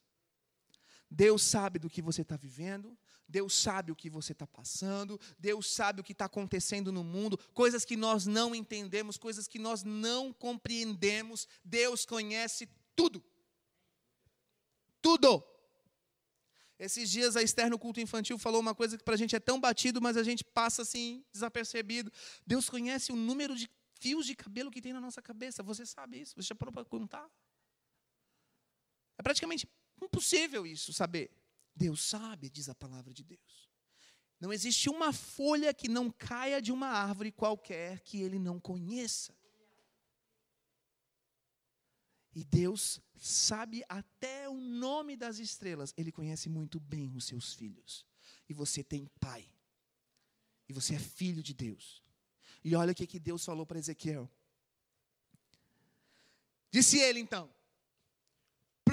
Deus 1.11 1.43
sabe 1.43 1.81
do 1.81 1.91
que 1.91 2.01
você 2.01 2.23
está 2.23 2.37
vivendo, 2.37 2.97
Deus 3.28 3.54
sabe 3.54 3.90
o 3.90 3.97
que 3.97 4.11
você 4.11 4.33
está 4.33 4.47
passando, 4.47 5.19
Deus 5.38 5.73
sabe 5.73 6.00
o 6.00 6.04
que 6.04 6.12
está 6.12 6.26
acontecendo 6.26 6.93
no 6.93 7.02
mundo, 7.02 7.38
coisas 7.52 7.85
que 7.85 7.97
nós 7.97 8.26
não 8.26 8.54
entendemos, 8.54 9.16
coisas 9.16 9.49
que 9.49 9.59
nós 9.59 9.83
não 9.83 10.33
compreendemos. 10.33 11.49
Deus 11.64 12.04
conhece 12.04 12.69
tudo. 12.95 13.25
Tudo. 15.00 15.43
Esses 16.78 17.09
dias 17.09 17.37
a 17.37 17.43
Esther 17.43 17.71
no 17.71 17.78
culto 17.78 18.00
infantil 18.00 18.38
falou 18.38 18.61
uma 18.61 18.75
coisa 18.75 18.99
que 18.99 19.04
para 19.04 19.14
a 19.14 19.16
gente 19.16 19.35
é 19.35 19.40
tão 19.40 19.61
batido, 19.61 20.02
mas 20.02 20.16
a 20.16 20.23
gente 20.23 20.45
passa 20.45 20.83
assim, 20.83 21.25
desapercebido. 21.33 22.12
Deus 22.47 22.69
conhece 22.69 23.12
o 23.12 23.16
número 23.16 23.54
de 23.54 23.71
fios 24.00 24.26
de 24.26 24.35
cabelo 24.35 24.71
que 24.71 24.83
tem 24.83 24.93
na 24.93 25.00
nossa 25.00 25.23
cabeça. 25.23 25.62
Você 25.62 25.87
sabe 25.87 26.21
isso? 26.21 26.35
Você 26.37 26.49
já 26.49 26.54
parou 26.54 26.73
para 26.73 26.85
contar? 26.85 27.31
É 29.16 29.23
praticamente 29.23 29.69
impossível 30.02 30.66
isso 30.66 30.93
saber. 30.93 31.31
Deus 31.75 32.02
sabe, 32.02 32.49
diz 32.49 32.69
a 32.69 32.75
palavra 32.75 33.12
de 33.12 33.25
Deus. 33.25 33.71
Não 34.40 34.52
existe 34.52 34.88
uma 34.90 35.12
folha 35.12 35.73
que 35.73 35.88
não 35.88 36.11
caia 36.11 36.61
de 36.61 36.71
uma 36.71 36.88
árvore 36.88 37.33
qualquer 37.33 38.00
que 38.00 38.21
ele 38.21 38.38
não 38.38 38.61
conheça. 38.61 39.35
E 42.35 42.45
Deus 42.45 43.00
sabe 43.16 43.85
até 43.88 44.49
o 44.49 44.54
nome 44.54 45.16
das 45.16 45.38
estrelas. 45.38 45.95
Ele 45.97 46.11
conhece 46.11 46.49
muito 46.49 46.81
bem 46.81 47.16
os 47.16 47.26
seus 47.26 47.54
filhos. 47.54 48.04
E 48.49 48.52
você 48.52 48.83
tem 48.83 49.07
pai. 49.21 49.49
E 50.69 50.73
você 50.73 50.97
é 50.97 50.99
filho 50.99 51.43
de 51.43 51.54
Deus. 51.54 52.02
E 52.64 52.75
olha 52.75 52.93
o 52.93 52.95
que, 52.95 53.07
que 53.07 53.21
Deus 53.21 53.45
falou 53.45 53.64
para 53.64 53.78
Ezequiel. 53.78 54.28
Disse 56.73 56.99
ele 56.99 57.21
então: 57.21 57.53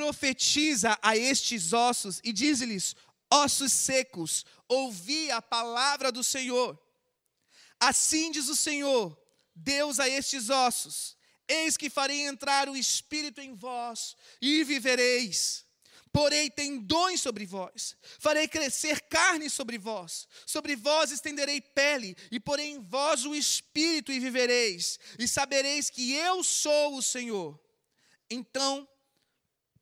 profetiza 0.01 0.97
a 0.99 1.15
estes 1.15 1.73
ossos 1.73 2.19
e 2.23 2.33
diz-lhes: 2.33 2.95
ossos 3.31 3.71
secos, 3.71 4.43
ouvi 4.67 5.29
a 5.29 5.39
palavra 5.39 6.11
do 6.11 6.23
Senhor. 6.23 6.79
Assim 7.79 8.31
diz 8.31 8.47
o 8.49 8.55
Senhor, 8.55 9.15
Deus 9.55 9.99
a 9.99 10.09
estes 10.09 10.49
ossos: 10.49 11.15
Eis 11.47 11.77
que 11.77 11.87
farei 11.87 12.21
entrar 12.21 12.67
o 12.67 12.75
espírito 12.75 13.41
em 13.41 13.53
vós 13.53 14.15
e 14.41 14.63
vivereis. 14.63 15.65
Porei 16.11 16.49
tendões 16.49 17.21
sobre 17.21 17.45
vós, 17.45 17.95
farei 18.19 18.45
crescer 18.45 18.99
carne 19.01 19.49
sobre 19.49 19.77
vós, 19.77 20.27
sobre 20.45 20.75
vós 20.75 21.09
estenderei 21.09 21.61
pele, 21.61 22.17
e 22.29 22.37
porei 22.37 22.71
em 22.71 22.81
vós 22.81 23.23
o 23.23 23.33
espírito 23.33 24.11
e 24.11 24.19
vivereis, 24.19 24.99
e 25.17 25.25
sabereis 25.25 25.89
que 25.89 26.11
eu 26.11 26.43
sou 26.43 26.97
o 26.97 27.01
Senhor. 27.01 27.57
Então 28.29 28.85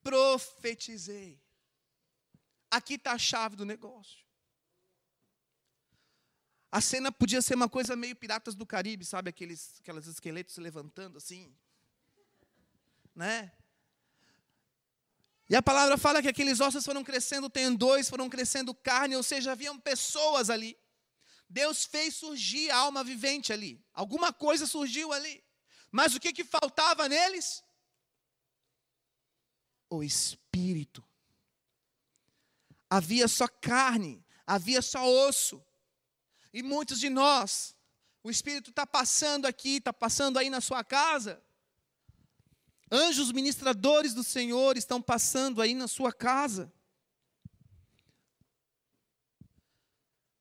profetizei. 0.03 1.41
Aqui 2.71 2.95
está 2.95 3.13
a 3.13 3.17
chave 3.17 3.55
do 3.55 3.65
negócio. 3.65 4.25
A 6.71 6.79
cena 6.81 7.11
podia 7.11 7.41
ser 7.41 7.55
uma 7.55 7.67
coisa 7.67 7.95
meio 7.95 8.15
Piratas 8.15 8.53
do 8.53 8.65
Caribe, 8.65 9.03
sabe? 9.03 9.29
Aqueles, 9.29 9.79
aqueles 9.79 10.05
esqueletos 10.05 10.53
se 10.53 10.61
levantando 10.61 11.17
assim. 11.17 11.55
Né? 13.15 13.51
E 15.49 15.55
a 15.55 15.63
palavra 15.63 15.97
fala 15.97 16.21
que 16.21 16.27
aqueles 16.27 16.59
ossos 16.59 16.85
foram 16.85 17.03
crescendo 17.03 17.49
tendões, 17.49 18.07
foram 18.07 18.29
crescendo 18.29 18.73
carne, 18.73 19.15
ou 19.15 19.23
seja, 19.23 19.53
haviam 19.53 19.79
pessoas 19.79 20.51
ali. 20.51 20.77
Deus 21.49 21.85
fez 21.85 22.15
surgir 22.15 22.69
a 22.69 22.77
alma 22.77 23.03
vivente 23.03 23.51
ali. 23.51 23.83
Alguma 23.91 24.31
coisa 24.31 24.67
surgiu 24.67 25.11
ali. 25.11 25.43
Mas 25.91 26.13
o 26.13 26.19
que, 26.19 26.31
que 26.31 26.43
faltava 26.43 27.09
neles? 27.09 27.63
O 29.89 30.03
espírito. 30.03 31.03
Havia 32.89 33.27
só 33.27 33.47
carne, 33.47 34.23
havia 34.45 34.81
só 34.81 35.05
osso. 35.27 35.63
E 36.53 36.63
muitos 36.63 36.99
de 36.99 37.09
nós, 37.09 37.75
o 38.23 38.29
espírito 38.29 38.71
está 38.71 38.85
passando 38.85 39.45
aqui, 39.45 39.77
está 39.77 39.93
passando 39.93 40.37
aí 40.39 40.49
na 40.49 40.61
sua 40.61 40.83
casa. 40.83 41.41
Anjos 42.91 43.31
ministradores 43.31 44.13
do 44.13 44.23
Senhor 44.23 44.75
estão 44.75 45.01
passando 45.01 45.61
aí 45.61 45.75
na 45.75 45.87
sua 45.87 46.11
casa. 46.11 46.73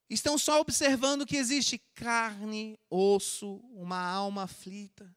Estão 0.08 0.38
só 0.38 0.58
observando 0.58 1.26
que 1.26 1.36
existe 1.36 1.76
carne, 1.94 2.80
osso, 2.88 3.56
uma 3.74 4.00
alma 4.00 4.44
aflita. 4.44 5.14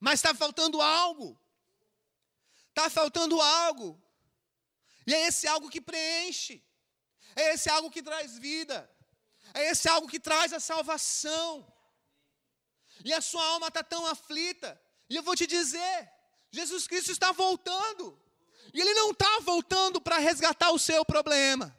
Mas 0.00 0.14
está 0.14 0.34
faltando 0.34 0.82
algo. 0.82 1.40
Está 2.78 2.88
faltando 2.88 3.40
algo. 3.40 4.00
E 5.04 5.12
é 5.12 5.26
esse 5.26 5.48
algo 5.48 5.68
que 5.68 5.80
preenche. 5.80 6.64
É 7.34 7.54
esse 7.54 7.68
algo 7.68 7.90
que 7.90 8.00
traz 8.00 8.38
vida. 8.38 8.88
É 9.52 9.68
esse 9.70 9.88
algo 9.88 10.06
que 10.06 10.20
traz 10.20 10.52
a 10.52 10.60
salvação. 10.60 11.66
E 13.04 13.12
a 13.12 13.20
sua 13.20 13.44
alma 13.44 13.66
está 13.66 13.82
tão 13.82 14.06
aflita. 14.06 14.80
E 15.10 15.16
eu 15.16 15.24
vou 15.24 15.34
te 15.34 15.44
dizer: 15.44 16.08
Jesus 16.52 16.86
Cristo 16.86 17.10
está 17.10 17.32
voltando. 17.32 18.16
E 18.72 18.80
Ele 18.80 18.94
não 18.94 19.10
está 19.10 19.40
voltando 19.40 20.00
para 20.00 20.18
resgatar 20.18 20.70
o 20.70 20.78
seu 20.78 21.04
problema. 21.04 21.76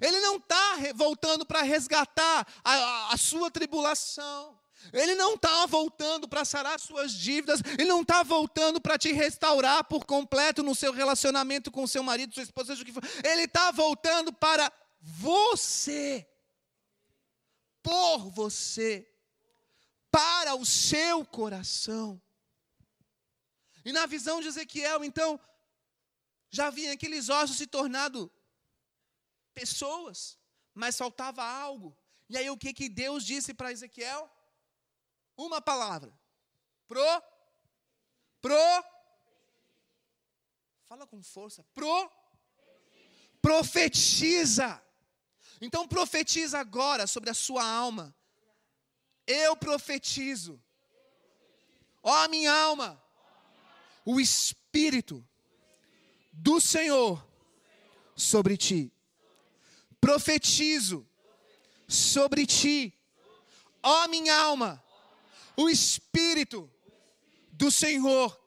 Ele 0.00 0.18
não 0.20 0.36
está 0.36 0.76
voltando 0.94 1.44
para 1.44 1.60
resgatar 1.60 2.46
a, 2.64 2.72
a, 2.72 3.12
a, 3.12 3.16
sua 3.18 3.50
tribulação. 3.50 4.57
Ele 4.92 5.14
não 5.14 5.34
está 5.34 5.66
voltando 5.66 6.28
para 6.28 6.44
sarar 6.44 6.78
suas 6.80 7.12
dívidas. 7.12 7.60
Ele 7.78 7.88
não 7.88 8.02
está 8.02 8.22
voltando 8.22 8.80
para 8.80 8.98
te 8.98 9.12
restaurar 9.12 9.84
por 9.84 10.04
completo 10.04 10.62
no 10.62 10.74
seu 10.74 10.92
relacionamento 10.92 11.70
com 11.70 11.86
seu 11.86 12.02
marido, 12.02 12.34
sua 12.34 12.42
esposa, 12.42 12.68
seja 12.68 12.82
o 12.82 12.86
que 12.86 12.92
for. 12.92 13.04
Ele 13.24 13.42
está 13.42 13.70
voltando 13.70 14.32
para 14.32 14.72
você. 15.00 16.26
Por 17.82 18.30
você. 18.30 19.06
Para 20.10 20.54
o 20.54 20.64
seu 20.64 21.24
coração. 21.24 22.20
E 23.84 23.92
na 23.92 24.06
visão 24.06 24.40
de 24.40 24.48
Ezequiel, 24.48 25.04
então, 25.04 25.40
já 26.50 26.70
vinha 26.70 26.92
aqueles 26.92 27.28
ossos 27.28 27.56
se 27.56 27.66
tornado 27.66 28.30
pessoas, 29.54 30.38
mas 30.74 30.96
faltava 30.96 31.44
algo. 31.44 31.96
E 32.28 32.36
aí 32.36 32.48
o 32.50 32.56
que, 32.56 32.72
que 32.72 32.88
Deus 32.88 33.24
disse 33.24 33.54
para 33.54 33.72
Ezequiel? 33.72 34.30
Uma 35.38 35.62
palavra. 35.62 36.12
Pro. 36.86 37.22
Pro. 38.42 38.84
Fala 40.86 41.06
com 41.06 41.22
força. 41.22 41.64
Pro. 41.72 42.10
Profetiza. 43.40 44.82
Então 45.62 45.88
profetiza 45.88 46.58
agora 46.58 47.06
sobre 47.06 47.30
a 47.30 47.34
sua 47.34 47.64
alma. 47.64 48.14
Eu 49.26 49.56
profetizo. 49.56 50.62
Ó 52.02 52.24
oh, 52.24 52.28
minha 52.28 52.52
alma 52.52 53.02
o 54.10 54.18
Espírito 54.18 55.22
do 56.32 56.58
Senhor 56.62 57.22
sobre 58.16 58.56
ti. 58.56 58.90
Profetizo 60.00 61.06
sobre 61.86 62.46
ti, 62.46 62.98
ó 63.82 64.08
minha 64.08 64.34
alma, 64.34 64.82
o 65.58 65.68
Espírito 65.68 66.70
do 67.50 67.68
Senhor. 67.68 68.38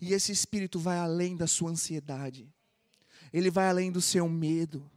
E 0.00 0.12
esse 0.12 0.30
Espírito 0.30 0.78
vai 0.78 0.96
além 0.96 1.36
da 1.36 1.48
sua 1.48 1.70
ansiedade, 1.70 2.48
ele 3.32 3.50
vai 3.50 3.68
além 3.68 3.90
do 3.90 4.00
seu 4.00 4.28
medo 4.28 4.88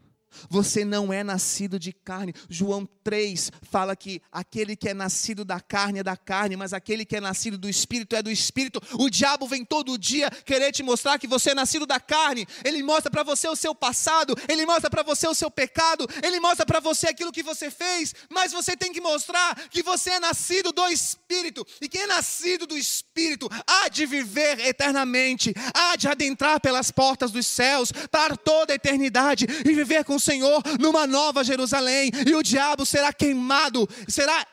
você 0.50 0.83
não 0.85 1.11
é 1.11 1.23
nascido 1.23 1.79
de 1.79 1.91
carne. 1.91 2.33
João 2.50 2.88
3 3.03 3.51
fala 3.63 3.95
que 3.95 4.21
aquele 4.31 4.75
que 4.75 4.89
é 4.89 4.93
nascido 4.93 5.43
da 5.43 5.59
carne 5.59 6.00
é 6.00 6.03
da 6.03 6.17
carne, 6.17 6.55
mas 6.55 6.73
aquele 6.73 7.05
que 7.05 7.15
é 7.15 7.21
nascido 7.21 7.57
do 7.57 7.69
espírito 7.69 8.15
é 8.15 8.21
do 8.21 8.31
espírito. 8.31 8.81
O 8.93 9.09
diabo 9.09 9.47
vem 9.47 9.65
todo 9.65 9.97
dia 9.97 10.29
querer 10.45 10.71
te 10.71 10.83
mostrar 10.83 11.19
que 11.19 11.27
você 11.27 11.51
é 11.51 11.55
nascido 11.55 11.85
da 11.85 12.00
carne. 12.00 12.47
Ele 12.63 12.81
mostra 12.83 13.11
para 13.11 13.23
você 13.23 13.47
o 13.47 13.55
seu 13.55 13.73
passado, 13.73 14.35
ele 14.47 14.65
mostra 14.65 14.89
para 14.89 15.03
você 15.03 15.27
o 15.27 15.33
seu 15.33 15.50
pecado, 15.50 16.07
ele 16.23 16.39
mostra 16.39 16.65
para 16.65 16.79
você 16.79 17.07
aquilo 17.07 17.31
que 17.31 17.43
você 17.43 17.69
fez, 17.69 18.13
mas 18.29 18.51
você 18.51 18.75
tem 18.75 18.91
que 18.91 19.01
mostrar 19.01 19.55
que 19.69 19.83
você 19.83 20.11
é 20.11 20.19
nascido 20.19 20.71
do 20.71 20.88
espírito. 20.88 21.65
E 21.81 21.88
quem 21.88 22.01
é 22.01 22.07
nascido 22.07 22.65
do 22.67 22.77
espírito 22.77 23.50
há 23.65 23.89
de 23.89 24.05
viver 24.05 24.59
eternamente, 24.59 25.53
há 25.73 25.95
de 25.95 26.07
adentrar 26.07 26.59
pelas 26.59 26.91
portas 26.91 27.31
dos 27.31 27.47
céus 27.47 27.91
para 28.09 28.35
toda 28.35 28.73
a 28.73 28.75
eternidade 28.75 29.45
e 29.65 29.74
viver 29.74 30.03
com 30.03 30.20
Senhor 30.22 30.64
numa 30.79 31.05
nova 31.05 31.44
Jerusalém, 31.44 32.12
e 32.25 32.36
o 32.36 32.44
diabo 32.44 32.86
será 32.86 33.12
queimado, 33.12 33.88
será 34.07 34.48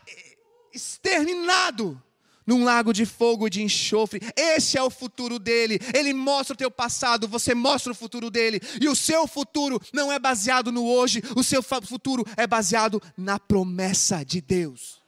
exterminado 0.73 2.03
num 2.49 2.65
lago 2.65 2.95
de 2.95 3.05
fogo 3.05 3.47
e 3.47 3.51
de 3.51 3.63
enxofre. 3.63 4.23
Esse 4.35 4.79
é 4.79 4.83
o 4.83 4.89
futuro 4.89 5.39
dele. 5.39 5.79
Ele 5.95 6.15
mostra 6.15 6.55
o 6.55 6.57
teu 6.57 6.71
passado, 6.71 7.29
você 7.29 7.55
mostra 7.55 7.93
o 7.93 7.95
futuro 7.95 8.31
dele. 8.31 8.59
E 8.81 8.89
o 8.89 8.97
seu 8.97 9.27
futuro 9.27 9.79
não 9.93 10.11
é 10.11 10.19
baseado 10.19 10.73
no 10.73 10.87
hoje, 10.87 11.23
o 11.37 11.45
seu 11.45 11.63
futuro 11.63 12.25
é 12.39 12.47
baseado 12.47 13.03
na 13.19 13.39
promessa 13.39 14.25
de 14.25 14.41
Deus. 14.41 14.99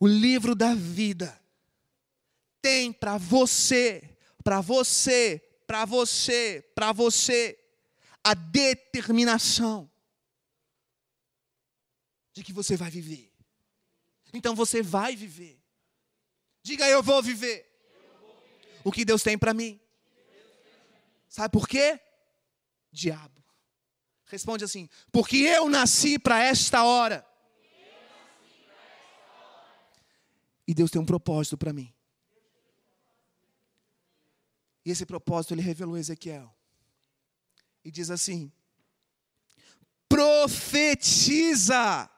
O 0.00 0.06
livro 0.06 0.54
da 0.54 0.74
vida 0.74 1.38
tem 2.62 2.90
para 2.90 3.18
você, 3.18 4.02
para 4.42 4.62
você, 4.62 5.42
para 5.68 5.84
você, 5.84 6.64
para 6.74 6.92
você, 6.92 7.62
a 8.24 8.32
determinação 8.32 9.88
de 12.32 12.42
que 12.42 12.54
você 12.54 12.74
vai 12.74 12.90
viver. 12.90 13.30
Então 14.32 14.54
você 14.54 14.82
vai 14.82 15.14
viver. 15.14 15.62
Diga 16.62 16.88
eu 16.88 17.02
vou 17.02 17.22
viver. 17.22 17.70
O 18.82 18.90
que 18.90 19.04
Deus 19.04 19.22
tem 19.22 19.36
para 19.36 19.52
mim. 19.52 19.78
Sabe 21.28 21.52
por 21.52 21.68
quê? 21.68 22.00
Diabo. 22.90 23.44
Responde 24.24 24.64
assim: 24.64 24.88
porque 25.12 25.36
eu 25.36 25.68
nasci 25.68 26.18
para 26.18 26.42
esta 26.42 26.82
hora. 26.82 27.26
E 30.66 30.72
Deus 30.72 30.90
tem 30.90 31.00
um 31.00 31.06
propósito 31.06 31.58
para 31.58 31.74
mim. 31.74 31.92
E 34.88 34.90
esse 34.90 35.04
propósito 35.04 35.52
ele 35.52 35.60
revelou 35.60 35.96
a 35.96 36.00
Ezequiel. 36.00 36.50
E 37.84 37.90
diz 37.90 38.10
assim: 38.10 38.50
profetiza. 40.08 42.08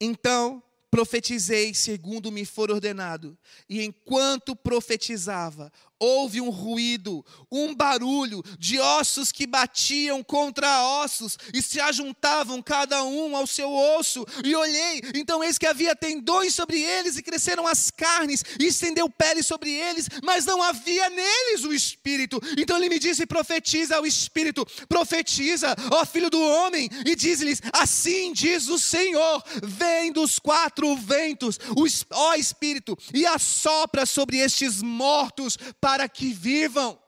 Então 0.00 0.60
profetizei 0.90 1.74
segundo 1.74 2.32
me 2.32 2.44
for 2.44 2.72
ordenado. 2.72 3.38
E 3.68 3.84
enquanto 3.84 4.56
profetizava, 4.56 5.72
houve 6.02 6.40
um 6.40 6.50
ruído, 6.50 7.24
um 7.50 7.72
barulho 7.72 8.42
de 8.58 8.80
ossos 8.80 9.30
que 9.30 9.46
batiam 9.46 10.20
contra 10.22 10.82
ossos 10.82 11.38
e 11.54 11.62
se 11.62 11.80
ajuntavam 11.80 12.60
cada 12.60 13.04
um 13.04 13.36
ao 13.36 13.46
seu 13.46 13.72
osso. 13.72 14.26
E 14.44 14.54
olhei, 14.56 15.00
então 15.14 15.44
eis 15.44 15.58
que 15.58 15.66
havia 15.66 15.94
tendões 15.94 16.54
sobre 16.54 16.82
eles 16.82 17.16
e 17.16 17.22
cresceram 17.22 17.68
as 17.68 17.88
carnes 17.88 18.44
e 18.58 18.66
estendeu 18.66 19.08
pele 19.08 19.44
sobre 19.44 19.70
eles, 19.70 20.08
mas 20.24 20.44
não 20.44 20.60
havia 20.60 21.08
neles 21.08 21.64
o 21.64 21.72
espírito. 21.72 22.40
Então 22.58 22.76
ele 22.76 22.88
me 22.88 22.98
disse: 22.98 23.24
profetiza 23.24 23.96
ao 23.96 24.04
espírito, 24.04 24.66
profetiza, 24.88 25.76
ó 25.92 26.04
filho 26.04 26.30
do 26.30 26.40
homem, 26.40 26.88
e 27.06 27.14
diz-lhes: 27.14 27.62
assim 27.72 28.32
diz 28.32 28.68
o 28.68 28.78
Senhor: 28.78 29.40
vem 29.62 30.10
dos 30.10 30.40
quatro 30.40 30.96
ventos, 30.96 31.60
ó 32.10 32.34
espírito, 32.34 32.98
e 33.14 33.24
assopra 33.24 34.04
sobre 34.04 34.38
estes 34.38 34.82
mortos 34.82 35.56
para 35.80 35.91
para 35.92 36.08
que 36.08 36.32
vivam. 36.32 36.98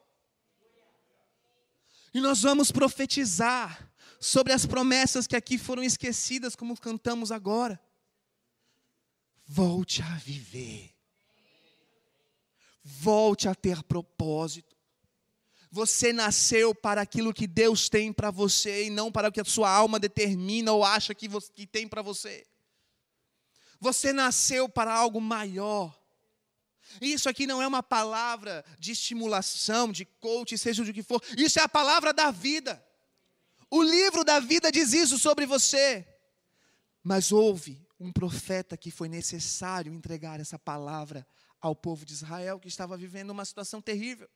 E 2.13 2.21
nós 2.21 2.43
vamos 2.43 2.71
profetizar 2.71 3.91
sobre 4.21 4.53
as 4.53 4.67
promessas 4.67 5.27
que 5.27 5.35
aqui 5.35 5.57
foram 5.57 5.83
esquecidas, 5.83 6.55
como 6.55 6.79
cantamos 6.79 7.33
agora. 7.33 7.81
Volte 9.47 10.03
a 10.03 10.17
viver. 10.19 10.95
Volte 12.83 13.49
a 13.49 13.55
ter 13.55 13.83
propósito. 13.85 14.77
Você 15.71 16.13
nasceu 16.13 16.75
para 16.75 17.01
aquilo 17.01 17.33
que 17.33 17.47
Deus 17.47 17.89
tem 17.89 18.13
para 18.13 18.31
você 18.31 18.85
e 18.85 18.91
não 18.91 19.11
para 19.11 19.31
o 19.31 19.33
que 19.33 19.41
a 19.41 19.47
sua 19.47 19.71
alma 19.71 19.99
determina 19.99 20.73
ou 20.73 20.85
acha 20.85 21.15
que, 21.15 21.27
você, 21.27 21.51
que 21.51 21.67
tem 21.67 21.89
para 21.89 22.03
você. 22.03 22.47
Você 23.81 24.13
nasceu 24.13 24.69
para 24.69 24.93
algo 24.93 25.23
maior. 25.23 26.04
Isso 27.01 27.29
aqui 27.29 27.47
não 27.47 27.61
é 27.61 27.67
uma 27.67 27.83
palavra 27.83 28.65
de 28.79 28.93
estimulação, 28.93 29.93
de 29.93 30.05
coach, 30.05 30.57
seja 30.59 30.83
o 30.83 30.93
que 30.93 31.03
for. 31.03 31.23
Isso 31.37 31.59
é 31.59 31.63
a 31.63 31.69
palavra 31.69 32.13
da 32.13 32.31
vida. 32.31 32.85
O 33.71 33.83
livro 33.83 34.25
da 34.25 34.41
vida 34.41 34.71
diz 34.71 34.93
isso 34.93 35.19
sobre 35.19 35.47
você. 35.47 36.07
Mas 37.03 37.33
houve 37.33 37.85
um 37.99 38.13
profeta 38.13 38.77
que 38.77 38.91
foi 38.91 39.09
necessário 39.09 39.93
entregar 39.93 40.41
essa 40.41 40.59
palavra 40.59 41.27
ao 41.61 41.75
povo 41.75 42.05
de 42.05 42.13
Israel 42.13 42.61
que 42.61 42.69
estava 42.69 42.97
vivendo 42.97 43.31
uma 43.31 43.45
situação 43.45 43.81
terrível. 43.81 44.29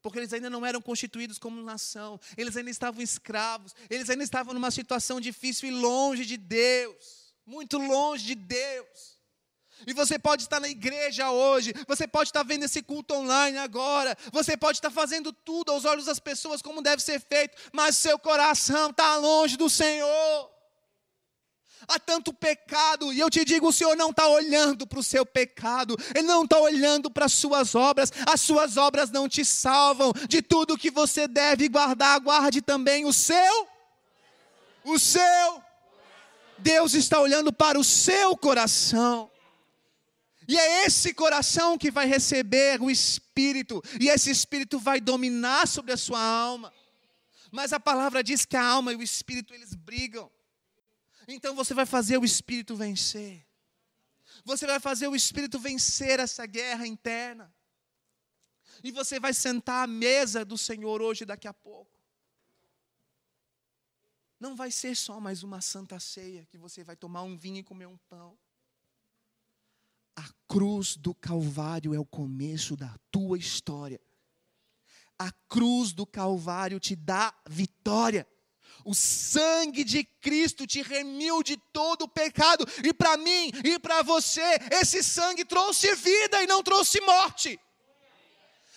Porque 0.00 0.18
eles 0.18 0.32
ainda 0.32 0.50
não 0.50 0.66
eram 0.66 0.82
constituídos 0.82 1.38
como 1.38 1.62
nação, 1.62 2.18
eles 2.36 2.56
ainda 2.56 2.70
estavam 2.70 3.00
escravos, 3.02 3.72
eles 3.88 4.10
ainda 4.10 4.24
estavam 4.24 4.52
numa 4.52 4.70
situação 4.70 5.20
difícil 5.20 5.68
e 5.68 5.72
longe 5.72 6.26
de 6.26 6.36
Deus, 6.36 7.34
muito 7.46 7.78
longe 7.78 8.24
de 8.24 8.34
Deus. 8.34 9.11
E 9.86 9.92
você 9.92 10.18
pode 10.18 10.42
estar 10.42 10.60
na 10.60 10.68
igreja 10.68 11.30
hoje, 11.30 11.72
você 11.86 12.06
pode 12.06 12.28
estar 12.30 12.42
vendo 12.42 12.64
esse 12.64 12.82
culto 12.82 13.14
online 13.14 13.58
agora, 13.58 14.16
você 14.32 14.56
pode 14.56 14.78
estar 14.78 14.90
fazendo 14.90 15.32
tudo 15.32 15.72
aos 15.72 15.84
olhos 15.84 16.04
das 16.04 16.18
pessoas 16.18 16.62
como 16.62 16.82
deve 16.82 17.02
ser 17.02 17.20
feito, 17.20 17.56
mas 17.72 17.96
seu 17.96 18.18
coração 18.18 18.90
está 18.90 19.16
longe 19.16 19.56
do 19.56 19.68
Senhor. 19.68 20.52
Há 21.88 21.98
tanto 21.98 22.32
pecado, 22.32 23.12
e 23.12 23.18
eu 23.18 23.28
te 23.28 23.44
digo: 23.44 23.68
o 23.68 23.72
Senhor 23.72 23.96
não 23.96 24.10
está 24.10 24.28
olhando 24.28 24.86
para 24.86 24.98
o 24.98 25.02
seu 25.02 25.26
pecado, 25.26 25.96
Ele 26.14 26.26
não 26.26 26.44
está 26.44 26.58
olhando 26.58 27.10
para 27.10 27.26
as 27.26 27.32
suas 27.32 27.74
obras, 27.74 28.12
as 28.26 28.40
suas 28.40 28.76
obras 28.76 29.10
não 29.10 29.28
te 29.28 29.44
salvam. 29.44 30.12
De 30.28 30.40
tudo 30.40 30.78
que 30.78 30.90
você 30.90 31.26
deve 31.26 31.68
guardar, 31.68 32.20
guarde 32.20 32.62
também 32.62 33.04
o 33.04 33.12
seu. 33.12 33.68
O 34.84 34.98
seu. 34.98 35.62
Deus 36.58 36.94
está 36.94 37.20
olhando 37.20 37.52
para 37.52 37.78
o 37.78 37.84
seu 37.84 38.36
coração. 38.36 39.31
E 40.52 40.58
é 40.58 40.84
esse 40.84 41.14
coração 41.14 41.78
que 41.78 41.90
vai 41.90 42.06
receber 42.06 42.78
o 42.82 42.90
Espírito, 42.90 43.82
e 43.98 44.10
esse 44.10 44.30
Espírito 44.30 44.78
vai 44.78 45.00
dominar 45.00 45.66
sobre 45.66 45.92
a 45.92 45.96
sua 45.96 46.20
alma. 46.20 46.70
Mas 47.50 47.72
a 47.72 47.80
palavra 47.80 48.22
diz 48.22 48.44
que 48.44 48.54
a 48.54 48.62
alma 48.62 48.92
e 48.92 48.96
o 48.96 49.02
Espírito 49.02 49.54
eles 49.54 49.72
brigam. 49.72 50.30
Então 51.26 51.54
você 51.54 51.72
vai 51.72 51.86
fazer 51.86 52.18
o 52.18 52.24
Espírito 52.24 52.76
vencer. 52.76 53.46
Você 54.44 54.66
vai 54.66 54.78
fazer 54.78 55.08
o 55.08 55.16
Espírito 55.16 55.58
vencer 55.58 56.20
essa 56.20 56.44
guerra 56.44 56.86
interna. 56.86 57.50
E 58.84 58.90
você 58.90 59.18
vai 59.18 59.32
sentar 59.32 59.84
à 59.84 59.86
mesa 59.86 60.44
do 60.44 60.58
Senhor 60.58 61.00
hoje, 61.00 61.24
daqui 61.24 61.48
a 61.48 61.54
pouco. 61.54 61.98
Não 64.38 64.54
vai 64.54 64.70
ser 64.70 64.94
só 64.94 65.18
mais 65.18 65.42
uma 65.42 65.62
santa 65.62 65.98
ceia 65.98 66.44
que 66.44 66.58
você 66.58 66.84
vai 66.84 66.94
tomar 66.94 67.22
um 67.22 67.38
vinho 67.38 67.60
e 67.60 67.64
comer 67.64 67.86
um 67.86 67.96
pão. 67.96 68.38
A 70.16 70.24
cruz 70.48 70.96
do 70.96 71.14
Calvário 71.14 71.94
é 71.94 71.98
o 71.98 72.04
começo 72.04 72.76
da 72.76 72.94
tua 73.10 73.38
história. 73.38 74.00
A 75.18 75.30
cruz 75.48 75.92
do 75.92 76.04
Calvário 76.04 76.80
te 76.80 76.96
dá 76.96 77.34
vitória. 77.48 78.26
O 78.84 78.94
sangue 78.94 79.84
de 79.84 80.02
Cristo 80.04 80.66
te 80.66 80.82
remiu 80.82 81.42
de 81.42 81.56
todo 81.72 82.02
o 82.02 82.08
pecado, 82.08 82.66
e 82.82 82.92
para 82.92 83.16
mim 83.16 83.52
e 83.64 83.78
para 83.78 84.02
você, 84.02 84.58
esse 84.72 85.02
sangue 85.04 85.44
trouxe 85.44 85.94
vida 85.94 86.42
e 86.42 86.46
não 86.46 86.62
trouxe 86.62 87.00
morte. 87.02 87.60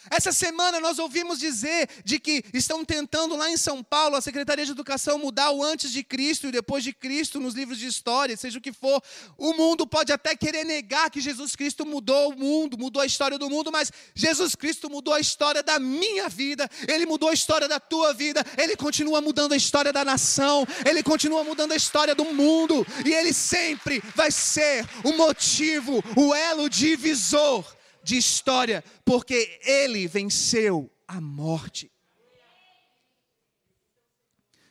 Essa 0.10 0.32
semana 0.32 0.80
nós 0.80 1.00
ouvimos 1.00 1.40
dizer 1.40 1.90
de 2.04 2.20
que 2.20 2.44
estão 2.54 2.86
tentando 2.86 3.36
lá 3.36 3.50
em 3.50 3.58
São 3.58 3.84
Paulo, 3.84 4.16
a 4.16 4.22
Secretaria 4.22 4.66
de 4.66 4.72
Educação, 4.72 5.18
mudar 5.18 5.52
o 5.52 5.64
antes 5.64 5.92
de 5.92 6.04
Cristo 6.04 6.48
e 6.48 6.52
depois 6.52 6.84
de 6.84 6.94
Cristo 6.94 7.40
nos 7.40 7.54
livros 7.56 7.78
de 7.78 7.88
história, 7.88 8.38
seja 8.38 8.60
o 8.60 8.62
que 8.62 8.72
for. 8.72 9.02
O 9.38 9.54
mundo 9.54 9.88
pode 9.88 10.12
até 10.12 10.36
querer 10.36 10.64
negar 10.64 11.10
que 11.10 11.20
Jesus 11.20 11.56
Cristo 11.56 11.86
mudou 11.86 12.32
o 12.32 12.38
mundo, 12.38 12.78
mudou 12.78 13.02
a 13.02 13.06
história 13.06 13.38
do 13.38 13.50
mundo, 13.50 13.72
mas 13.72 13.92
Jesus 14.14 14.56
Cristo 14.56 14.90
mudou 14.90 15.14
a 15.14 15.20
história 15.20 15.64
da 15.64 15.80
minha 15.80 16.30
vida, 16.30 16.70
ele 16.88 17.06
mudou 17.06 17.30
a 17.30 17.34
história 17.34 17.68
da 17.68 17.80
tua 17.80 18.14
vida, 18.14 18.44
ele 18.58 18.76
continua 18.76 19.22
mudando 19.22 19.54
a 19.54 19.58
história 19.58 19.92
da 19.92 20.06
nação, 20.06 20.66
ele 20.88 21.02
continua 21.02 21.44
mudando 21.44 21.72
a 21.72 21.76
história 21.76 22.14
do 22.14 22.26
mundo, 22.26 22.86
e 23.06 23.14
ele 23.14 23.34
sempre 23.34 24.02
vai 24.16 24.32
ser 24.32 24.86
o 25.04 25.14
motivo, 25.14 26.04
o 26.16 26.34
elo 26.34 26.70
divisor 26.70 27.75
de 28.06 28.16
história, 28.16 28.84
porque 29.04 29.60
ele 29.66 30.08
venceu 30.08 30.92
a 31.08 31.20
morte. 31.20 31.92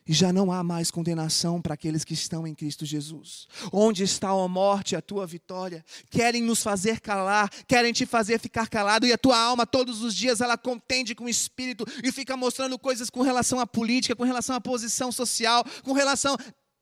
E 0.06 0.12
já 0.12 0.32
não 0.32 0.52
há 0.52 0.62
mais 0.62 0.90
condenação 0.90 1.60
para 1.60 1.74
aqueles 1.74 2.04
que 2.04 2.12
estão 2.12 2.46
em 2.46 2.54
Cristo 2.54 2.84
Jesus. 2.84 3.48
Onde 3.72 4.04
está 4.04 4.28
a 4.28 4.48
morte, 4.48 4.94
a 4.94 5.00
tua 5.00 5.26
vitória? 5.26 5.84
Querem 6.10 6.42
nos 6.42 6.62
fazer 6.62 7.00
calar, 7.00 7.50
querem 7.66 7.92
te 7.92 8.06
fazer 8.06 8.38
ficar 8.38 8.68
calado, 8.68 9.06
e 9.06 9.12
a 9.12 9.18
tua 9.18 9.36
alma 9.36 9.66
todos 9.66 10.02
os 10.02 10.14
dias 10.14 10.40
ela 10.40 10.58
contende 10.58 11.14
com 11.14 11.24
o 11.24 11.28
espírito 11.28 11.84
e 12.04 12.12
fica 12.12 12.36
mostrando 12.36 12.78
coisas 12.78 13.10
com 13.10 13.22
relação 13.22 13.58
à 13.58 13.66
política, 13.66 14.14
com 14.14 14.24
relação 14.24 14.54
à 14.54 14.60
posição 14.60 15.10
social, 15.10 15.64
com 15.82 15.92
relação. 15.92 16.36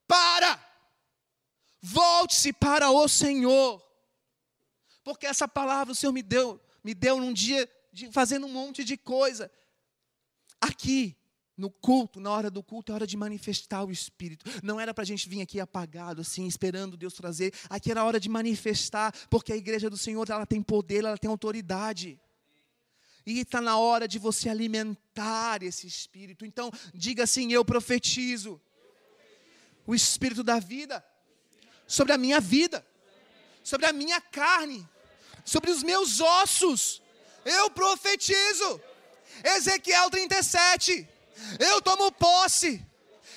Para! 0.07 0.61
Volte-se 1.81 2.53
para 2.53 2.91
o 2.91 3.09
Senhor. 3.09 3.92
Porque 5.05 5.27
essa 5.27 5.49
palavra 5.49 5.93
o 5.93 5.97
Senhor 5.97 6.13
me 6.13 6.23
deu, 6.23 6.61
me 6.83 6.95
deu 6.95 7.19
num 7.19 7.33
dia 7.33 7.69
de, 7.93 8.11
fazendo 8.11 8.47
um 8.47 8.53
monte 8.53 8.85
de 8.85 8.97
coisa. 8.97 9.51
Aqui, 10.61 11.17
no 11.57 11.71
culto, 11.71 12.21
na 12.21 12.31
hora 12.31 12.51
do 12.51 12.63
culto, 12.63 12.93
é 12.93 12.95
hora 12.95 13.07
de 13.07 13.17
manifestar 13.17 13.85
o 13.85 13.91
Espírito. 13.91 14.45
Não 14.63 14.81
era 14.81 14.95
para 14.95 15.03
a 15.03 15.07
gente 15.07 15.29
vir 15.29 15.43
aqui 15.43 15.61
apagado, 15.61 16.21
assim, 16.21 16.47
esperando 16.47 16.97
Deus 16.97 17.15
trazer. 17.15 17.53
Aqui 17.69 17.91
era 17.91 18.05
hora 18.05 18.19
de 18.19 18.29
manifestar, 18.29 19.13
porque 19.29 19.53
a 19.53 19.57
igreja 19.57 19.91
do 19.91 19.97
Senhor 19.97 20.29
ela 20.31 20.47
tem 20.47 20.63
poder, 20.63 21.05
ela 21.05 21.19
tem 21.19 21.31
autoridade. 21.31 22.19
E 23.25 23.41
está 23.41 23.61
na 23.61 23.79
hora 23.79 24.09
de 24.09 24.19
você 24.19 24.49
alimentar 24.49 25.63
esse 25.63 25.87
Espírito. 25.87 26.45
Então, 26.45 26.71
diga 26.93 27.25
assim: 27.25 27.53
Eu 27.53 27.65
profetizo 27.65 28.61
o 29.87 29.95
Espírito 29.95 30.43
da 30.43 30.59
vida 30.59 31.05
sobre 31.87 32.13
a 32.13 32.19
minha 32.19 32.41
vida, 32.41 32.85
sobre 33.63 33.87
a 33.87 33.93
minha 33.93 34.21
carne, 34.21 34.89
sobre 35.45 35.71
os 35.71 35.83
meus 35.83 36.21
ossos. 36.21 37.03
Eu 37.45 37.71
profetizo. 37.71 38.81
Ezequiel 39.45 40.11
37. 40.11 41.09
Eu 41.59 41.83
tomo 41.83 42.13
posse. 42.13 42.85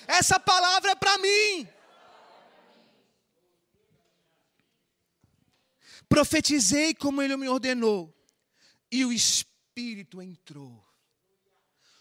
Essa 0.08 0.40
palavra 0.40 0.92
é 0.92 0.96
para 0.96 1.18
mim. 1.18 1.68
Profetizei 6.08 6.94
como 6.94 7.22
ele 7.22 7.36
me 7.36 7.50
ordenou. 7.50 8.14
E 8.92 9.04
o 9.04 9.12
Espírito 9.12 10.22
entrou. 10.22 10.86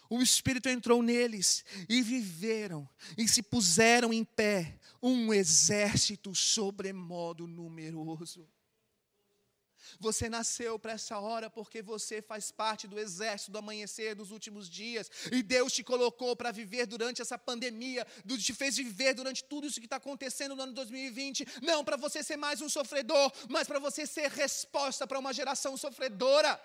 O 0.09 0.21
Espírito 0.21 0.69
entrou 0.69 1.01
neles 1.01 1.65
e 1.89 2.01
viveram 2.01 2.87
e 3.17 3.27
se 3.27 3.41
puseram 3.41 4.13
em 4.13 4.23
pé 4.23 4.79
um 5.01 5.33
exército 5.33 6.33
sobremodo 6.33 7.47
numeroso. 7.47 8.47
Você 9.99 10.29
nasceu 10.29 10.77
para 10.79 10.93
essa 10.93 11.19
hora 11.19 11.49
porque 11.49 11.81
você 11.81 12.21
faz 12.21 12.51
parte 12.51 12.87
do 12.87 12.99
exército 12.99 13.51
do 13.51 13.57
amanhecer 13.57 14.15
dos 14.15 14.31
últimos 14.31 14.69
dias. 14.69 15.09
E 15.31 15.43
Deus 15.43 15.73
te 15.73 15.83
colocou 15.83 16.35
para 16.35 16.51
viver 16.51 16.85
durante 16.85 17.21
essa 17.21 17.37
pandemia, 17.37 18.05
te 18.37 18.53
fez 18.53 18.75
viver 18.75 19.13
durante 19.13 19.43
tudo 19.43 19.67
isso 19.67 19.79
que 19.79 19.85
está 19.85 19.97
acontecendo 19.97 20.55
no 20.55 20.63
ano 20.63 20.73
2020. 20.73 21.45
Não 21.61 21.83
para 21.83 21.97
você 21.97 22.23
ser 22.23 22.37
mais 22.37 22.61
um 22.61 22.69
sofredor, 22.69 23.31
mas 23.49 23.67
para 23.67 23.79
você 23.79 24.05
ser 24.05 24.29
resposta 24.31 25.07
para 25.07 25.19
uma 25.19 25.33
geração 25.33 25.77
sofredora 25.77 26.59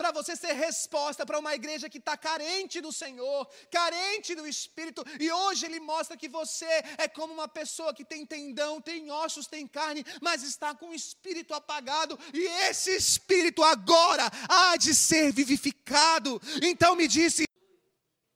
para 0.00 0.12
você 0.12 0.34
ser 0.34 0.54
resposta 0.54 1.26
para 1.26 1.38
uma 1.38 1.54
igreja 1.54 1.86
que 1.90 1.98
está 1.98 2.16
carente 2.16 2.80
do 2.80 2.90
Senhor, 2.90 3.46
carente 3.70 4.34
do 4.34 4.46
Espírito, 4.46 5.04
e 5.20 5.30
hoje 5.30 5.66
Ele 5.66 5.78
mostra 5.78 6.16
que 6.16 6.26
você 6.26 6.64
é 6.96 7.06
como 7.06 7.34
uma 7.34 7.46
pessoa 7.46 7.92
que 7.92 8.02
tem 8.02 8.24
tendão, 8.24 8.80
tem 8.80 9.10
ossos, 9.10 9.46
tem 9.46 9.66
carne, 9.66 10.02
mas 10.22 10.42
está 10.42 10.74
com 10.74 10.88
o 10.88 10.94
espírito 10.94 11.52
apagado, 11.52 12.18
e 12.32 12.40
esse 12.70 12.96
espírito 12.96 13.62
agora 13.62 14.24
há 14.48 14.74
de 14.78 14.94
ser 14.94 15.34
vivificado. 15.34 16.40
Então 16.62 16.96
me 16.96 17.06
disse, 17.06 17.44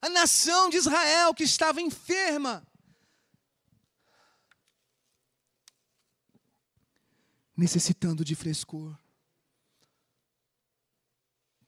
a 0.03 0.11
nação 0.11 0.68
de 0.68 0.77
Israel 0.77 1.33
que 1.33 1.44
estava 1.44 1.81
enferma, 1.81 2.62
necessitando 7.57 8.22
de 8.22 8.35
frescor 8.35 9.03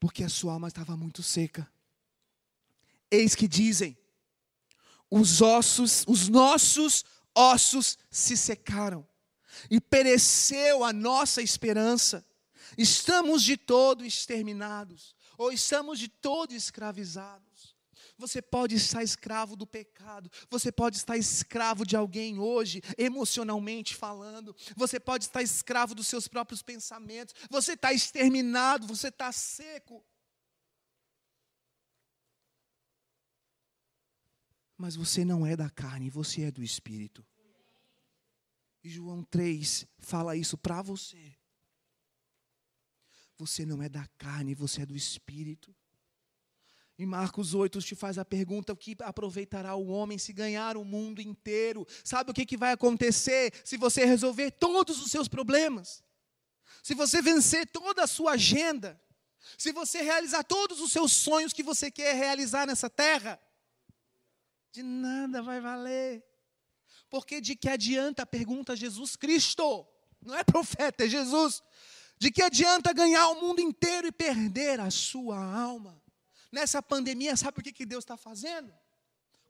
porque 0.06 0.22
a 0.22 0.28
sua 0.28 0.52
alma 0.52 0.68
estava 0.68 0.96
muito 0.96 1.20
seca. 1.20 1.68
Eis 3.10 3.34
que 3.34 3.48
dizem: 3.48 3.98
os 5.10 5.42
ossos, 5.42 6.04
os 6.06 6.28
nossos 6.28 7.04
ossos 7.34 7.98
se 8.08 8.36
secaram, 8.36 9.04
e 9.68 9.80
pereceu 9.80 10.84
a 10.84 10.92
nossa 10.92 11.42
esperança. 11.42 12.24
Estamos 12.78 13.42
de 13.42 13.56
todo 13.56 14.06
exterminados, 14.06 15.12
ou 15.36 15.50
estamos 15.50 15.98
de 15.98 16.06
todo 16.06 16.52
escravizados. 16.54 17.55
Você 18.18 18.40
pode 18.40 18.74
estar 18.74 19.02
escravo 19.02 19.56
do 19.56 19.66
pecado, 19.66 20.30
você 20.48 20.72
pode 20.72 20.96
estar 20.96 21.16
escravo 21.16 21.84
de 21.84 21.96
alguém 21.96 22.38
hoje, 22.38 22.80
emocionalmente 22.96 23.94
falando, 23.94 24.56
você 24.74 24.98
pode 24.98 25.24
estar 25.24 25.42
escravo 25.42 25.94
dos 25.94 26.06
seus 26.06 26.26
próprios 26.26 26.62
pensamentos, 26.62 27.34
você 27.50 27.72
está 27.72 27.92
exterminado, 27.92 28.86
você 28.86 29.08
está 29.08 29.30
seco. 29.32 30.04
Mas 34.78 34.96
você 34.96 35.24
não 35.24 35.46
é 35.46 35.56
da 35.56 35.70
carne, 35.70 36.10
você 36.10 36.42
é 36.42 36.50
do 36.50 36.62
espírito. 36.62 37.24
E 38.84 38.88
João 38.88 39.24
3 39.24 39.86
fala 39.98 40.36
isso 40.36 40.56
para 40.56 40.80
você. 40.80 41.34
Você 43.38 43.66
não 43.66 43.82
é 43.82 43.88
da 43.88 44.06
carne, 44.16 44.54
você 44.54 44.82
é 44.82 44.86
do 44.86 44.94
espírito. 44.94 45.74
Em 46.98 47.06
Marcos 47.06 47.54
8 47.54 47.80
te 47.80 47.94
faz 47.94 48.18
a 48.18 48.24
pergunta: 48.24 48.72
o 48.72 48.76
que 48.76 48.96
aproveitará 49.00 49.74
o 49.74 49.88
homem 49.88 50.18
se 50.18 50.32
ganhar 50.32 50.76
o 50.76 50.84
mundo 50.84 51.20
inteiro? 51.20 51.86
Sabe 52.02 52.30
o 52.30 52.34
que, 52.34 52.46
que 52.46 52.56
vai 52.56 52.72
acontecer 52.72 53.52
se 53.64 53.76
você 53.76 54.04
resolver 54.04 54.50
todos 54.52 55.00
os 55.02 55.10
seus 55.10 55.28
problemas? 55.28 56.04
se 56.86 56.94
você 56.94 57.20
vencer 57.20 57.66
toda 57.66 58.04
a 58.04 58.06
sua 58.06 58.34
agenda, 58.34 58.96
se 59.58 59.72
você 59.72 60.02
realizar 60.02 60.44
todos 60.44 60.80
os 60.80 60.92
seus 60.92 61.10
sonhos 61.10 61.52
que 61.52 61.64
você 61.64 61.90
quer 61.90 62.14
realizar 62.14 62.64
nessa 62.64 62.88
terra, 62.88 63.40
de 64.70 64.84
nada 64.84 65.42
vai 65.42 65.60
valer. 65.60 66.24
Porque 67.10 67.40
de 67.40 67.56
que 67.56 67.68
adianta, 67.68 68.24
pergunta 68.24 68.76
Jesus 68.76 69.16
Cristo, 69.16 69.84
não 70.22 70.36
é 70.36 70.44
profeta, 70.44 71.04
é 71.04 71.08
Jesus. 71.08 71.60
De 72.20 72.30
que 72.30 72.40
adianta 72.40 72.92
ganhar 72.92 73.30
o 73.30 73.40
mundo 73.40 73.60
inteiro 73.60 74.06
e 74.06 74.12
perder 74.12 74.78
a 74.78 74.88
sua 74.88 75.44
alma? 75.44 76.00
Nessa 76.50 76.82
pandemia, 76.82 77.36
sabe 77.36 77.60
o 77.60 77.62
que, 77.62 77.72
que 77.72 77.86
Deus 77.86 78.04
está 78.04 78.16
fazendo? 78.16 78.72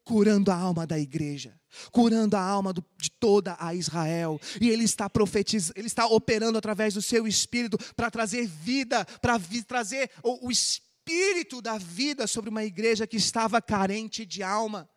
Curando 0.04 0.50
a 0.50 0.56
alma 0.56 0.86
da 0.86 0.98
igreja, 0.98 1.58
curando 1.90 2.36
a 2.36 2.40
alma 2.40 2.72
do, 2.72 2.84
de 2.96 3.10
toda 3.10 3.56
a 3.58 3.74
Israel. 3.74 4.40
E 4.60 4.70
Ele 4.70 4.84
está 4.84 5.10
profetizando, 5.10 5.78
Ele 5.78 5.88
está 5.88 6.06
operando 6.06 6.56
através 6.56 6.94
do 6.94 7.02
seu 7.02 7.26
espírito 7.26 7.76
para 7.94 8.10
trazer 8.10 8.46
vida, 8.46 9.04
para 9.20 9.38
trazer 9.66 10.10
o, 10.22 10.46
o 10.46 10.50
espírito 10.50 11.60
da 11.60 11.76
vida 11.76 12.26
sobre 12.26 12.50
uma 12.50 12.64
igreja 12.64 13.06
que 13.06 13.16
estava 13.16 13.60
carente 13.60 14.24
de 14.24 14.42
alma, 14.42 14.88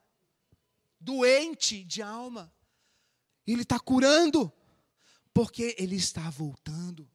doente 0.99 1.83
de 1.83 2.01
alma. 2.01 2.53
Ele 3.47 3.63
está 3.63 3.79
curando, 3.79 4.51
porque 5.33 5.75
Ele 5.79 5.95
está 5.95 6.29
voltando. 6.29 7.09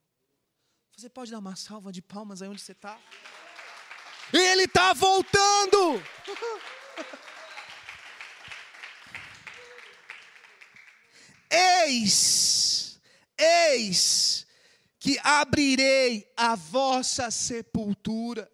Você 0.97 1.09
pode 1.09 1.31
dar 1.31 1.39
uma 1.39 1.57
salva 1.57 1.93
de 1.93 2.01
palmas 2.01 2.43
aí 2.43 2.49
onde 2.49 2.61
você 2.61 2.73
está? 2.73 2.99
Ele 4.33 4.65
está 4.65 4.93
voltando. 4.93 6.03
eis, 11.51 13.01
eis 13.39 14.47
que 14.99 15.19
abrirei 15.23 16.27
a 16.37 16.55
vossa 16.55 17.31
sepultura. 17.31 18.51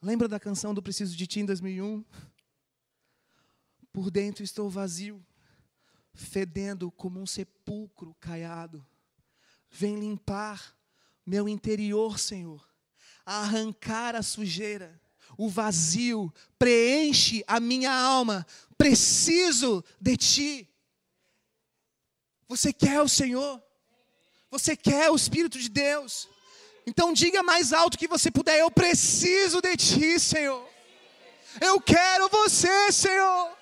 Lembra 0.00 0.28
da 0.28 0.40
canção 0.40 0.72
do 0.72 0.82
Preciso 0.82 1.16
de 1.16 1.26
Ti 1.26 1.40
em 1.40 1.44
2001? 1.44 2.04
Por 3.92 4.10
dentro 4.10 4.44
estou 4.44 4.70
vazio, 4.70 5.24
fedendo 6.14 6.90
como 6.90 7.20
um 7.20 7.26
sepulcro 7.26 8.14
caiado. 8.20 8.86
Vem 9.70 9.98
limpar 9.98 10.77
meu 11.28 11.46
interior, 11.46 12.18
Senhor, 12.18 12.66
arrancar 13.24 14.16
a 14.16 14.22
sujeira, 14.22 14.98
o 15.36 15.46
vazio, 15.46 16.32
preenche 16.58 17.44
a 17.46 17.60
minha 17.60 17.92
alma. 17.92 18.46
Preciso 18.78 19.84
de 20.00 20.16
Ti. 20.16 20.68
Você 22.48 22.72
quer 22.72 23.02
o 23.02 23.08
Senhor? 23.08 23.62
Você 24.50 24.74
quer 24.74 25.10
o 25.10 25.16
Espírito 25.16 25.58
de 25.58 25.68
Deus? 25.68 26.26
Então 26.86 27.12
diga 27.12 27.42
mais 27.42 27.74
alto 27.74 27.98
que 27.98 28.08
você 28.08 28.30
puder: 28.30 28.58
Eu 28.60 28.70
preciso 28.70 29.60
de 29.60 29.76
Ti, 29.76 30.18
Senhor. 30.18 30.66
Eu 31.60 31.78
quero 31.78 32.30
você, 32.30 32.90
Senhor. 32.90 33.57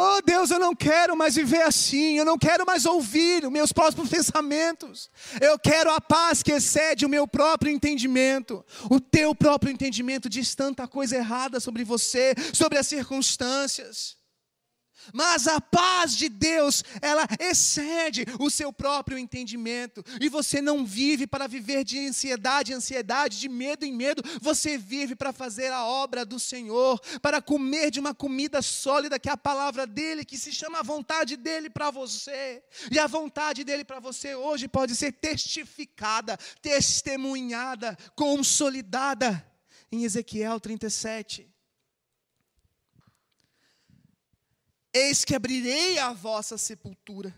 Oh 0.00 0.22
Deus, 0.24 0.52
eu 0.52 0.60
não 0.60 0.76
quero 0.76 1.16
mais 1.16 1.34
viver 1.34 1.62
assim, 1.62 2.18
eu 2.18 2.24
não 2.24 2.38
quero 2.38 2.64
mais 2.64 2.86
ouvir 2.86 3.44
os 3.44 3.50
meus 3.50 3.72
próprios 3.72 4.08
pensamentos. 4.08 5.10
Eu 5.40 5.58
quero 5.58 5.90
a 5.90 6.00
paz 6.00 6.40
que 6.40 6.52
excede 6.52 7.04
o 7.04 7.08
meu 7.08 7.26
próprio 7.26 7.72
entendimento. 7.72 8.64
O 8.88 9.00
teu 9.00 9.34
próprio 9.34 9.72
entendimento 9.72 10.28
diz 10.28 10.54
tanta 10.54 10.86
coisa 10.86 11.16
errada 11.16 11.58
sobre 11.58 11.82
você, 11.82 12.32
sobre 12.52 12.78
as 12.78 12.86
circunstâncias. 12.86 14.17
Mas 15.12 15.46
a 15.46 15.60
paz 15.60 16.16
de 16.16 16.28
Deus, 16.28 16.82
ela 17.00 17.26
excede 17.38 18.24
o 18.38 18.50
seu 18.50 18.72
próprio 18.72 19.18
entendimento. 19.18 20.04
E 20.20 20.28
você 20.28 20.60
não 20.60 20.84
vive 20.84 21.26
para 21.26 21.46
viver 21.46 21.84
de 21.84 21.98
ansiedade 21.98 22.72
ansiedade, 22.72 23.38
de 23.38 23.48
medo 23.48 23.84
em 23.84 23.92
medo. 23.92 24.22
Você 24.40 24.78
vive 24.78 25.14
para 25.14 25.32
fazer 25.32 25.72
a 25.72 25.84
obra 25.84 26.24
do 26.24 26.38
Senhor, 26.38 26.98
para 27.20 27.42
comer 27.42 27.90
de 27.90 28.00
uma 28.00 28.14
comida 28.14 28.62
sólida, 28.62 29.18
que 29.18 29.28
é 29.28 29.32
a 29.32 29.36
palavra 29.36 29.86
dEle, 29.86 30.24
que 30.24 30.38
se 30.38 30.52
chama 30.52 30.80
a 30.80 30.82
vontade 30.82 31.36
dEle 31.36 31.68
para 31.68 31.90
você. 31.90 32.62
E 32.90 32.98
a 32.98 33.06
vontade 33.06 33.64
dEle 33.64 33.84
para 33.84 34.00
você 34.00 34.34
hoje 34.34 34.68
pode 34.68 34.94
ser 34.94 35.12
testificada, 35.12 36.36
testemunhada, 36.62 37.96
consolidada 38.14 39.44
em 39.90 40.04
Ezequiel 40.04 40.60
37. 40.60 41.57
Eis 44.98 45.24
que 45.24 45.34
abrirei 45.34 45.96
a 45.98 46.12
vossa 46.12 46.58
sepultura, 46.58 47.32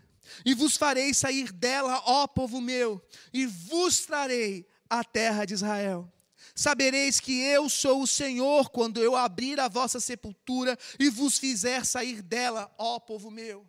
e 0.47 0.55
vos 0.55 0.79
farei 0.79 1.13
sair 1.13 1.53
dela, 1.53 2.03
ó 2.07 2.27
povo 2.27 2.59
meu, 2.59 3.03
e 3.35 3.45
vos 3.45 4.01
trarei 4.07 4.67
a 4.89 5.05
terra 5.05 5.45
de 5.45 5.53
Israel. 5.53 6.11
Sabereis 6.55 7.21
que 7.21 7.39
eu 7.39 7.69
sou 7.69 8.03
o 8.03 8.07
Senhor 8.07 8.71
quando 8.71 9.03
eu 9.03 9.15
abrir 9.15 9.61
a 9.61 9.69
vossa 9.69 10.01
sepultura 10.01 10.77
e 10.99 11.11
vos 11.11 11.39
fizer 11.39 11.85
sair 11.85 12.23
dela, 12.23 12.75
ó 12.79 12.99
povo 12.99 13.31
meu. 13.31 13.69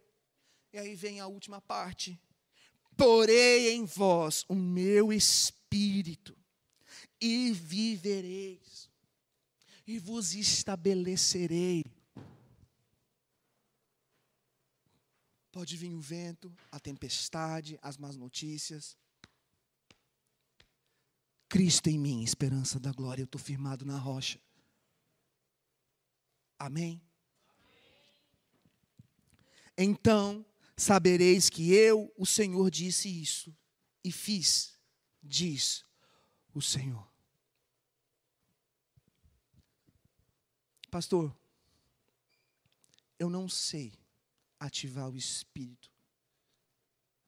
E 0.71 0.79
aí 0.79 0.95
vem 0.95 1.19
a 1.19 1.27
última 1.27 1.59
parte. 1.59 2.17
Porei 2.95 3.73
em 3.73 3.83
vós 3.83 4.45
o 4.47 4.55
meu 4.55 5.11
espírito, 5.11 6.37
e 7.19 7.51
vivereis, 7.51 8.89
e 9.85 9.99
vos 9.99 10.33
estabelecerei 10.33 11.83
Pode 15.51 15.75
vir 15.75 15.93
o 15.93 15.99
vento, 15.99 16.55
a 16.71 16.79
tempestade, 16.79 17.77
as 17.81 17.97
más 17.97 18.15
notícias. 18.15 18.97
Cristo 21.49 21.89
em 21.89 21.99
mim, 21.99 22.23
esperança 22.23 22.79
da 22.79 22.93
glória, 22.93 23.21
eu 23.21 23.25
estou 23.25 23.39
firmado 23.39 23.85
na 23.85 23.97
rocha. 23.97 24.39
Amém? 26.57 27.01
Então 29.77 30.45
sabereis 30.77 31.49
que 31.49 31.73
eu, 31.73 32.11
o 32.17 32.25
Senhor, 32.25 32.69
disse 32.71 33.09
isso 33.09 33.55
e 34.03 34.11
fiz, 34.11 34.79
diz 35.21 35.85
o 36.53 36.61
Senhor. 36.61 37.07
Pastor, 40.89 41.35
eu 43.19 43.29
não 43.29 43.47
sei 43.47 43.93
ativar 44.61 45.09
o 45.09 45.17
Espírito 45.17 45.91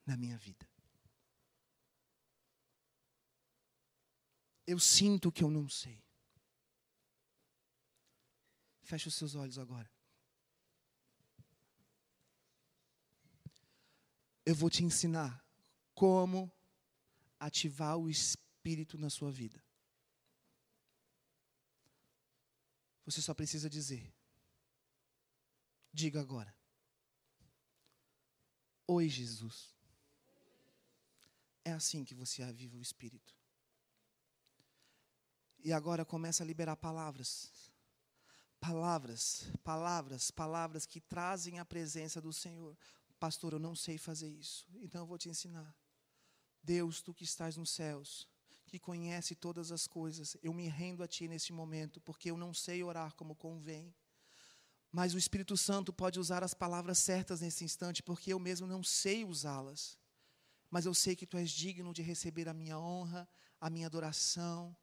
na 0.06 0.16
minha 0.16 0.38
vida. 0.38 0.70
Eu 4.68 4.80
sinto 4.80 5.32
que 5.32 5.44
eu 5.44 5.50
não 5.50 5.68
sei. 5.68 6.02
Feche 8.84 9.08
os 9.08 9.16
seus 9.16 9.34
olhos 9.34 9.58
agora. 9.58 9.92
Eu 14.46 14.54
vou 14.54 14.70
te 14.70 14.84
ensinar 14.84 15.44
como 15.96 16.52
ativar 17.40 17.98
o 17.98 18.10
Espírito 18.10 18.96
na 18.98 19.10
sua 19.10 19.32
vida. 19.32 19.62
Você 23.06 23.22
só 23.22 23.34
precisa 23.34 23.68
dizer. 23.70 24.14
Diga 25.92 26.22
agora. 26.22 26.63
Oi, 28.96 29.10
Jesus. 29.10 29.74
É 31.66 31.72
assim 31.72 32.06
que 32.06 32.14
você 32.14 32.44
aviva 32.44 32.78
o 32.78 32.82
Espírito. 32.82 33.34
E 35.64 35.74
agora 35.74 36.06
começa 36.06 36.44
a 36.44 36.46
liberar 36.46 36.76
palavras. 36.76 37.50
Palavras, 38.60 39.48
palavras, 39.64 40.30
palavras 40.30 40.86
que 40.86 41.02
trazem 41.02 41.58
a 41.58 41.66
presença 41.66 42.22
do 42.22 42.32
Senhor. 42.32 42.78
Pastor, 43.20 43.54
eu 43.54 43.60
não 43.60 43.76
sei 43.76 43.98
fazer 43.98 44.30
isso, 44.30 44.68
então 44.76 45.02
eu 45.02 45.08
vou 45.08 45.18
te 45.18 45.28
ensinar. 45.28 45.76
Deus, 46.62 47.02
tu 47.02 47.16
que 47.16 47.24
estás 47.24 47.58
nos 47.58 47.72
céus, 47.72 48.28
que 48.68 48.78
conhece 48.78 49.34
todas 49.34 49.72
as 49.72 49.88
coisas, 49.88 50.38
eu 50.44 50.54
me 50.54 50.68
rendo 50.68 51.02
a 51.02 51.08
ti 51.08 51.28
neste 51.28 51.52
momento, 51.52 52.00
porque 52.02 52.30
eu 52.30 52.38
não 52.38 52.54
sei 52.54 52.84
orar 52.84 53.16
como 53.16 53.36
convém. 53.36 53.92
Mas 54.94 55.16
o 55.16 55.18
Espírito 55.18 55.58
Santo 55.58 55.92
pode 55.92 56.20
usar 56.20 56.44
as 56.44 56.54
palavras 56.54 57.00
certas 57.00 57.42
nesse 57.42 57.64
instante, 57.64 58.04
porque 58.04 58.32
eu 58.32 58.38
mesmo 58.38 58.68
não 58.68 58.84
sei 58.84 59.26
usá-las. 59.26 59.98
Mas 60.70 60.86
eu 60.86 60.94
sei 60.94 61.16
que 61.16 61.26
tu 61.26 61.36
és 61.36 61.50
digno 61.50 61.92
de 61.92 62.04
receber 62.04 62.48
a 62.48 62.54
minha 62.54 62.78
honra, 62.78 63.28
a 63.60 63.72
minha 63.72 63.88
adoração, 63.88 64.78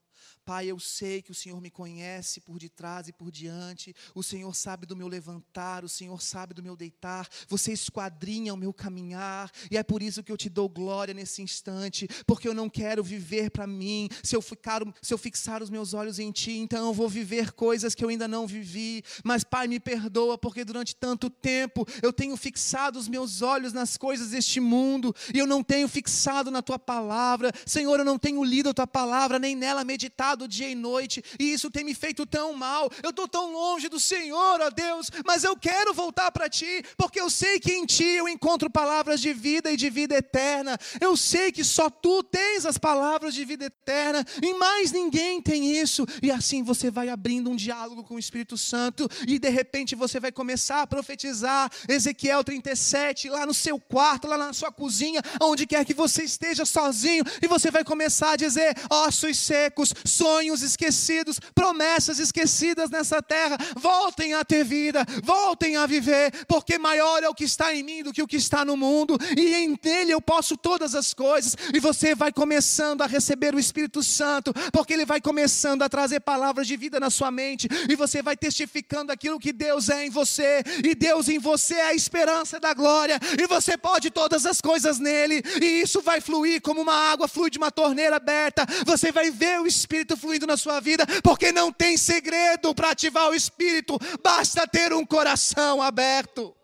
Pai, 0.44 0.66
eu 0.66 0.78
sei 0.78 1.22
que 1.22 1.30
o 1.30 1.34
Senhor 1.34 1.60
me 1.60 1.70
conhece 1.70 2.40
por 2.40 2.58
detrás 2.58 3.08
e 3.08 3.12
por 3.12 3.30
diante. 3.30 3.94
O 4.14 4.22
Senhor 4.22 4.54
sabe 4.54 4.84
do 4.84 4.96
meu 4.96 5.06
levantar, 5.06 5.84
o 5.84 5.88
Senhor 5.88 6.20
sabe 6.20 6.54
do 6.54 6.62
meu 6.62 6.76
deitar. 6.76 7.28
Você 7.48 7.72
esquadrinha 7.72 8.52
o 8.52 8.56
meu 8.56 8.72
caminhar. 8.72 9.50
E 9.70 9.76
é 9.76 9.82
por 9.82 10.02
isso 10.02 10.22
que 10.22 10.32
eu 10.32 10.36
te 10.36 10.48
dou 10.48 10.68
glória 10.68 11.14
nesse 11.14 11.40
instante, 11.40 12.08
porque 12.26 12.48
eu 12.48 12.54
não 12.54 12.68
quero 12.68 13.02
viver 13.02 13.50
para 13.50 13.66
mim. 13.66 14.08
Se 14.22 14.34
eu, 14.34 14.42
ficar, 14.42 14.82
se 15.00 15.14
eu 15.14 15.18
fixar 15.18 15.62
os 15.62 15.70
meus 15.70 15.94
olhos 15.94 16.18
em 16.18 16.30
Ti, 16.32 16.52
então 16.52 16.86
eu 16.88 16.92
vou 16.94 17.08
viver 17.08 17.52
coisas 17.52 17.94
que 17.94 18.04
eu 18.04 18.08
ainda 18.08 18.26
não 18.26 18.46
vivi. 18.46 19.04
Mas, 19.22 19.44
Pai, 19.44 19.68
me 19.68 19.78
perdoa, 19.78 20.36
porque 20.36 20.64
durante 20.64 20.96
tanto 20.96 21.30
tempo 21.30 21.86
eu 22.02 22.12
tenho 22.12 22.36
fixado 22.36 22.98
os 22.98 23.08
meus 23.08 23.40
olhos 23.40 23.72
nas 23.72 23.96
coisas 23.96 24.30
deste 24.30 24.58
mundo 24.58 25.14
e 25.32 25.38
eu 25.38 25.46
não 25.46 25.62
tenho 25.62 25.86
fixado 25.86 26.50
na 26.50 26.60
Tua 26.60 26.78
palavra. 26.78 27.52
Senhor, 27.64 27.98
eu 27.98 28.04
não 28.04 28.18
tenho 28.18 28.42
lido 28.42 28.70
a 28.70 28.74
Tua 28.74 28.86
palavra, 28.86 29.38
nem 29.38 29.54
nela 29.54 29.84
meditado 29.84 30.09
pecado 30.10 30.48
dia 30.48 30.68
e 30.68 30.74
noite, 30.74 31.22
e 31.38 31.52
isso 31.52 31.70
tem 31.70 31.84
me 31.84 31.94
feito 31.94 32.26
tão 32.26 32.52
mal. 32.52 32.90
Eu 33.02 33.10
estou 33.10 33.28
tão 33.28 33.52
longe 33.52 33.88
do 33.88 34.00
Senhor, 34.00 34.60
ó 34.60 34.70
Deus, 34.70 35.08
mas 35.24 35.44
eu 35.44 35.56
quero 35.56 35.94
voltar 35.94 36.32
para 36.32 36.48
Ti, 36.48 36.84
porque 36.96 37.20
eu 37.20 37.30
sei 37.30 37.60
que 37.60 37.72
em 37.72 37.86
Ti 37.86 38.04
eu 38.04 38.28
encontro 38.28 38.68
palavras 38.68 39.20
de 39.20 39.32
vida 39.32 39.70
e 39.70 39.76
de 39.76 39.88
vida 39.88 40.16
eterna. 40.16 40.76
Eu 41.00 41.16
sei 41.16 41.52
que 41.52 41.62
só 41.62 41.88
Tu 41.88 42.22
tens 42.24 42.66
as 42.66 42.76
palavras 42.76 43.34
de 43.34 43.44
vida 43.44 43.66
eterna, 43.66 44.26
e 44.42 44.52
mais 44.54 44.90
ninguém 44.90 45.40
tem 45.40 45.76
isso. 45.76 46.04
E 46.22 46.30
assim 46.30 46.62
você 46.62 46.90
vai 46.90 47.08
abrindo 47.08 47.50
um 47.50 47.56
diálogo 47.56 48.02
com 48.02 48.16
o 48.16 48.18
Espírito 48.18 48.58
Santo, 48.58 49.08
e 49.28 49.38
de 49.38 49.48
repente 49.48 49.94
você 49.94 50.18
vai 50.18 50.32
começar 50.32 50.82
a 50.82 50.86
profetizar 50.86 51.70
Ezequiel 51.88 52.42
37, 52.42 53.28
lá 53.28 53.46
no 53.46 53.54
seu 53.54 53.78
quarto, 53.78 54.26
lá 54.26 54.36
na 54.36 54.52
sua 54.52 54.72
cozinha, 54.72 55.22
onde 55.40 55.66
quer 55.66 55.84
que 55.84 55.94
você 55.94 56.24
esteja 56.24 56.64
sozinho, 56.64 57.24
e 57.40 57.46
você 57.46 57.70
vai 57.70 57.84
começar 57.84 58.32
a 58.32 58.36
dizer: 58.36 58.76
ossos 58.90 59.38
secos, 59.38 59.94
sonhos 60.04 60.62
esquecidos, 60.62 61.38
promessas 61.54 62.18
esquecidas 62.18 62.90
nessa 62.90 63.22
terra, 63.22 63.56
voltem 63.76 64.34
a 64.34 64.44
ter 64.44 64.64
vida, 64.64 65.04
voltem 65.22 65.76
a 65.76 65.86
viver, 65.86 66.32
porque 66.46 66.78
maior 66.78 67.22
é 67.22 67.28
o 67.28 67.34
que 67.34 67.44
está 67.44 67.74
em 67.74 67.82
mim 67.82 68.02
do 68.02 68.12
que 68.12 68.22
o 68.22 68.26
que 68.26 68.36
está 68.36 68.64
no 68.64 68.76
mundo, 68.76 69.16
e 69.36 69.54
em 69.54 69.78
Ele 69.84 70.12
eu 70.12 70.20
posso 70.20 70.56
todas 70.56 70.94
as 70.94 71.12
coisas, 71.12 71.56
e 71.74 71.80
você 71.80 72.14
vai 72.14 72.32
começando 72.32 73.02
a 73.02 73.06
receber 73.06 73.54
o 73.54 73.58
Espírito 73.58 74.02
Santo, 74.02 74.52
porque 74.72 74.92
Ele 74.92 75.04
vai 75.04 75.20
começando 75.20 75.82
a 75.82 75.88
trazer 75.88 76.20
palavras 76.20 76.66
de 76.66 76.76
vida 76.76 76.98
na 76.98 77.10
sua 77.10 77.30
mente, 77.30 77.68
e 77.88 77.96
você 77.96 78.22
vai 78.22 78.36
testificando 78.36 79.12
aquilo 79.12 79.38
que 79.38 79.52
Deus 79.52 79.88
é 79.88 80.06
em 80.06 80.10
você, 80.10 80.62
e 80.84 80.94
Deus 80.94 81.28
em 81.28 81.38
você 81.38 81.74
é 81.74 81.86
a 81.88 81.94
esperança 81.94 82.58
da 82.58 82.72
glória, 82.74 83.18
e 83.38 83.46
você 83.46 83.76
pode 83.76 84.10
todas 84.10 84.46
as 84.46 84.60
coisas 84.60 84.98
nele, 84.98 85.42
e 85.60 85.82
isso 85.82 86.00
vai 86.00 86.20
fluir 86.20 86.60
como 86.60 86.80
uma 86.80 86.94
água 86.94 87.28
flui 87.28 87.50
de 87.50 87.58
uma 87.58 87.70
torneira 87.70 88.16
aberta, 88.16 88.66
você 88.84 89.12
vai 89.12 89.30
ver 89.30 89.60
o 89.60 89.66
Espírito 89.66 89.89
Espírito 89.90 90.16
fluindo 90.16 90.46
na 90.46 90.56
sua 90.56 90.78
vida, 90.78 91.04
porque 91.20 91.50
não 91.50 91.72
tem 91.72 91.96
segredo 91.96 92.72
para 92.72 92.92
ativar 92.92 93.28
o 93.28 93.34
Espírito, 93.34 93.98
basta 94.22 94.64
ter 94.64 94.92
um 94.92 95.04
coração 95.04 95.82
aberto. 95.82 96.54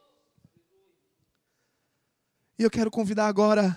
E 2.57 2.62
eu 2.62 2.71
quero 2.71 2.89
convidar 2.89 3.27
agora 3.27 3.77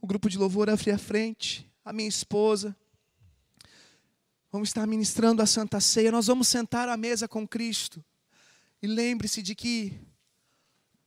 o 0.00 0.06
grupo 0.06 0.30
de 0.30 0.38
louvor 0.38 0.70
a 0.70 0.72
à 0.72 0.98
frente, 0.98 1.70
a 1.84 1.92
minha 1.92 2.08
esposa. 2.08 2.74
Vamos 4.50 4.70
estar 4.70 4.86
ministrando 4.86 5.42
a 5.42 5.46
Santa 5.46 5.78
Ceia, 5.78 6.10
nós 6.10 6.28
vamos 6.28 6.48
sentar 6.48 6.88
à 6.88 6.96
mesa 6.96 7.28
com 7.28 7.46
Cristo. 7.46 8.02
E 8.80 8.86
lembre-se 8.86 9.42
de 9.42 9.54
que 9.54 9.92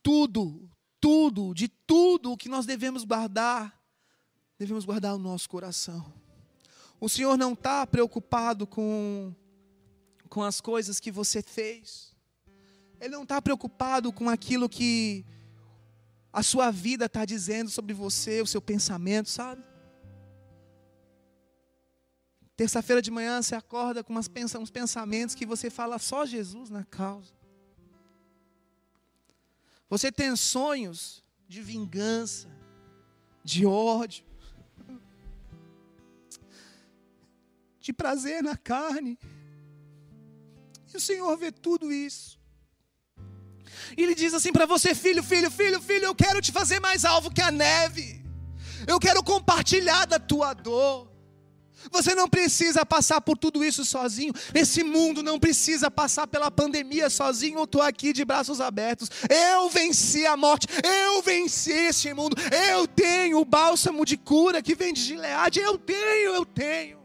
tudo, 0.00 0.70
tudo, 1.00 1.52
de 1.52 1.66
tudo 1.66 2.30
o 2.30 2.36
que 2.36 2.48
nós 2.48 2.66
devemos 2.66 3.02
guardar, 3.02 3.76
devemos 4.56 4.84
guardar 4.84 5.16
o 5.16 5.18
nosso 5.18 5.48
coração. 5.48 6.23
O 7.04 7.08
Senhor 7.10 7.36
não 7.36 7.52
está 7.52 7.86
preocupado 7.86 8.66
com, 8.66 9.30
com 10.30 10.42
as 10.42 10.58
coisas 10.58 10.98
que 10.98 11.10
você 11.10 11.42
fez. 11.42 12.16
Ele 12.98 13.10
não 13.10 13.24
está 13.24 13.42
preocupado 13.42 14.10
com 14.10 14.30
aquilo 14.30 14.70
que 14.70 15.22
a 16.32 16.42
sua 16.42 16.70
vida 16.70 17.04
está 17.04 17.26
dizendo 17.26 17.68
sobre 17.68 17.92
você, 17.92 18.40
o 18.40 18.46
seu 18.46 18.62
pensamento, 18.62 19.28
sabe? 19.28 19.62
Terça-feira 22.56 23.02
de 23.02 23.10
manhã 23.10 23.42
você 23.42 23.54
acorda 23.54 24.02
com 24.02 24.10
umas, 24.10 24.30
uns 24.58 24.70
pensamentos 24.70 25.34
que 25.34 25.44
você 25.44 25.68
fala 25.68 25.98
só 25.98 26.24
Jesus 26.24 26.70
na 26.70 26.84
causa. 26.84 27.34
Você 29.90 30.10
tem 30.10 30.34
sonhos 30.36 31.22
de 31.46 31.60
vingança, 31.60 32.48
de 33.44 33.66
ódio. 33.66 34.24
De 37.84 37.92
prazer 37.92 38.42
na 38.42 38.56
carne. 38.56 39.18
E 40.92 40.96
o 40.96 41.00
Senhor 41.00 41.36
vê 41.36 41.52
tudo 41.52 41.92
isso. 41.92 42.40
E 43.96 44.02
Ele 44.02 44.14
diz 44.14 44.32
assim 44.32 44.52
para 44.52 44.64
você: 44.64 44.94
filho, 44.94 45.22
filho, 45.22 45.50
filho, 45.50 45.80
filho, 45.82 46.06
eu 46.06 46.14
quero 46.14 46.40
te 46.40 46.50
fazer 46.50 46.80
mais 46.80 47.04
alvo 47.04 47.30
que 47.30 47.42
a 47.42 47.50
neve. 47.50 48.24
Eu 48.86 48.98
quero 48.98 49.22
compartilhar 49.22 50.06
da 50.06 50.18
tua 50.18 50.54
dor. 50.54 51.12
Você 51.92 52.14
não 52.14 52.26
precisa 52.26 52.86
passar 52.86 53.20
por 53.20 53.36
tudo 53.36 53.62
isso 53.62 53.84
sozinho. 53.84 54.32
Esse 54.54 54.82
mundo 54.82 55.22
não 55.22 55.38
precisa 55.38 55.90
passar 55.90 56.26
pela 56.26 56.50
pandemia 56.50 57.10
sozinho. 57.10 57.58
Eu 57.58 57.64
estou 57.64 57.82
aqui 57.82 58.14
de 58.14 58.24
braços 58.24 58.62
abertos. 58.62 59.10
Eu 59.28 59.68
venci 59.68 60.24
a 60.24 60.34
morte. 60.34 60.66
Eu 60.82 61.20
venci 61.20 61.72
esse 61.72 62.14
mundo. 62.14 62.34
Eu 62.70 62.88
tenho 62.88 63.38
o 63.38 63.44
bálsamo 63.44 64.06
de 64.06 64.16
cura 64.16 64.62
que 64.62 64.74
vem 64.74 64.94
de 64.94 65.02
Gileade. 65.02 65.60
Eu 65.60 65.76
tenho, 65.76 66.34
eu 66.34 66.46
tenho. 66.46 67.03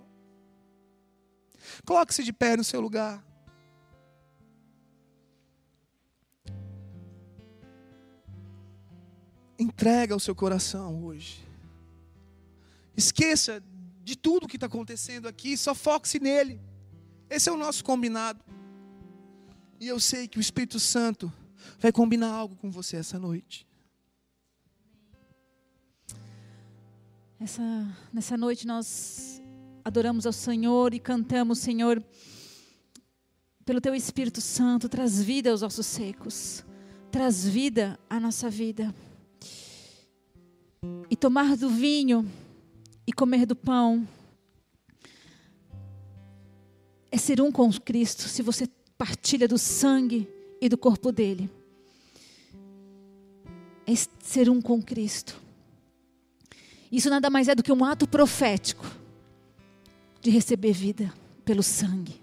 Coloque-se 1.86 2.24
de 2.24 2.34
pé 2.34 2.58
no 2.58 2.64
seu 2.64 2.82
lugar. 2.82 3.24
Entrega 9.58 10.16
o 10.16 10.20
seu 10.20 10.34
coração 10.34 11.04
hoje. 11.04 11.46
Esqueça 12.96 13.62
de 14.04 14.18
tudo 14.18 14.48
que 14.48 14.58
está 14.58 14.68
acontecendo 14.68 15.28
aqui, 15.28 15.58
só 15.58 15.76
foque-se 15.76 16.20
nele. 16.20 16.62
Esse 17.30 17.50
é 17.50 17.52
o 17.52 17.58
nosso 17.58 17.84
combinado. 17.84 18.44
E 19.80 19.88
eu 19.88 20.00
sei 20.00 20.28
que 20.28 20.38
o 20.38 20.42
Espírito 20.42 20.80
Santo 20.80 21.32
vai 21.80 21.92
combinar 21.92 22.32
algo 22.32 22.56
com 22.56 22.72
você 22.72 22.98
essa 22.98 23.20
noite. 23.20 23.68
Essa, 27.40 27.62
nessa 28.12 28.36
noite 28.36 28.68
nós 28.68 29.39
adoramos 29.84 30.26
ao 30.26 30.34
Senhor 30.34 30.94
e 30.94 31.00
cantamos, 31.00 31.60
Senhor, 31.60 32.04
pelo 33.66 33.82
Teu 33.82 33.94
Espírito 33.94 34.42
Santo, 34.42 34.90
traz 34.90 35.22
vida 35.22 35.52
aos 35.52 35.62
ossos 35.62 35.86
secos, 35.86 36.64
traz 37.12 37.46
vida 37.48 38.00
à 38.10 38.20
nossa 38.20 38.50
vida. 38.50 38.94
E 41.10 41.16
tomar 41.16 41.56
do 41.56 41.70
vinho 41.70 42.30
e 43.06 43.14
comer 43.14 43.46
do 43.46 43.56
pão 43.56 44.08
é 47.12 47.18
ser 47.18 47.42
um 47.42 47.52
com 47.52 47.72
Cristo, 47.72 48.24
se 48.24 48.42
você 48.42 48.68
partilha 48.98 49.48
do 49.48 49.58
sangue 49.58 50.28
e 50.62 50.70
do 50.70 50.78
corpo 50.78 51.12
dele. 51.12 51.50
É 53.86 53.94
ser 54.24 54.50
um 54.50 54.62
com 54.62 54.82
Cristo. 54.82 55.40
Isso 56.92 57.10
nada 57.10 57.30
mais 57.30 57.48
é 57.48 57.56
do 57.56 57.64
que 57.64 57.72
um 57.72 57.84
ato 57.84 58.08
profético 58.08 58.86
de 60.22 60.30
receber 60.30 60.74
vida 60.74 61.14
pelo 61.46 61.64
sangue, 61.64 62.22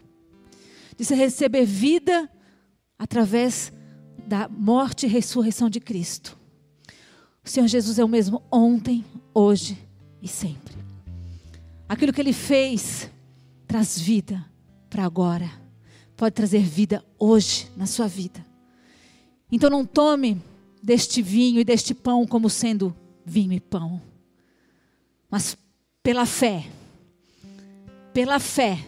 de 0.97 1.15
receber 1.15 1.65
vida 1.65 2.31
através 2.99 3.73
da 4.27 4.49
morte 4.49 5.07
e 5.07 5.09
ressurreição 5.09 5.69
de 5.71 5.81
Cristo. 5.81 6.37
O 7.45 7.49
Senhor 7.49 7.67
Jesus 7.69 7.99
é 7.99 8.05
o 8.05 8.09
mesmo 8.09 8.43
ontem, 8.51 9.05
hoje 9.33 9.79
e 10.21 10.29
sempre. 10.29 10.75
Aquilo 11.89 12.13
que 12.13 12.21
Ele 12.21 12.33
fez 12.33 13.11
traz 13.67 13.99
vida 13.99 14.45
para 14.89 15.05
agora, 15.05 15.51
pode 16.17 16.35
trazer 16.35 16.63
vida 16.63 17.05
hoje 17.19 17.69
na 17.77 17.87
sua 17.87 18.09
vida. 18.09 18.45
Então 19.51 19.69
não 19.69 19.85
tome 19.85 20.41
deste 20.83 21.21
vinho 21.21 21.61
e 21.61 21.65
deste 21.65 21.95
pão 21.95 22.27
como 22.27 22.49
sendo 22.49 22.95
vinho 23.25 23.53
e 23.53 23.61
pão, 23.61 24.01
mas 25.31 25.57
pela 26.03 26.25
fé 26.25 26.67
pela 28.17 28.41
fé, 28.41 28.79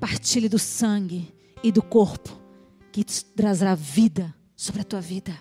partilhe 0.00 0.48
do 0.48 0.58
sangue 0.58 1.32
e 1.62 1.70
do 1.70 1.80
corpo 1.80 2.36
que 2.90 3.04
trazerá 3.04 3.76
vida 3.76 4.34
sobre 4.56 4.80
a 4.80 4.84
tua 4.84 5.00
vida. 5.00 5.32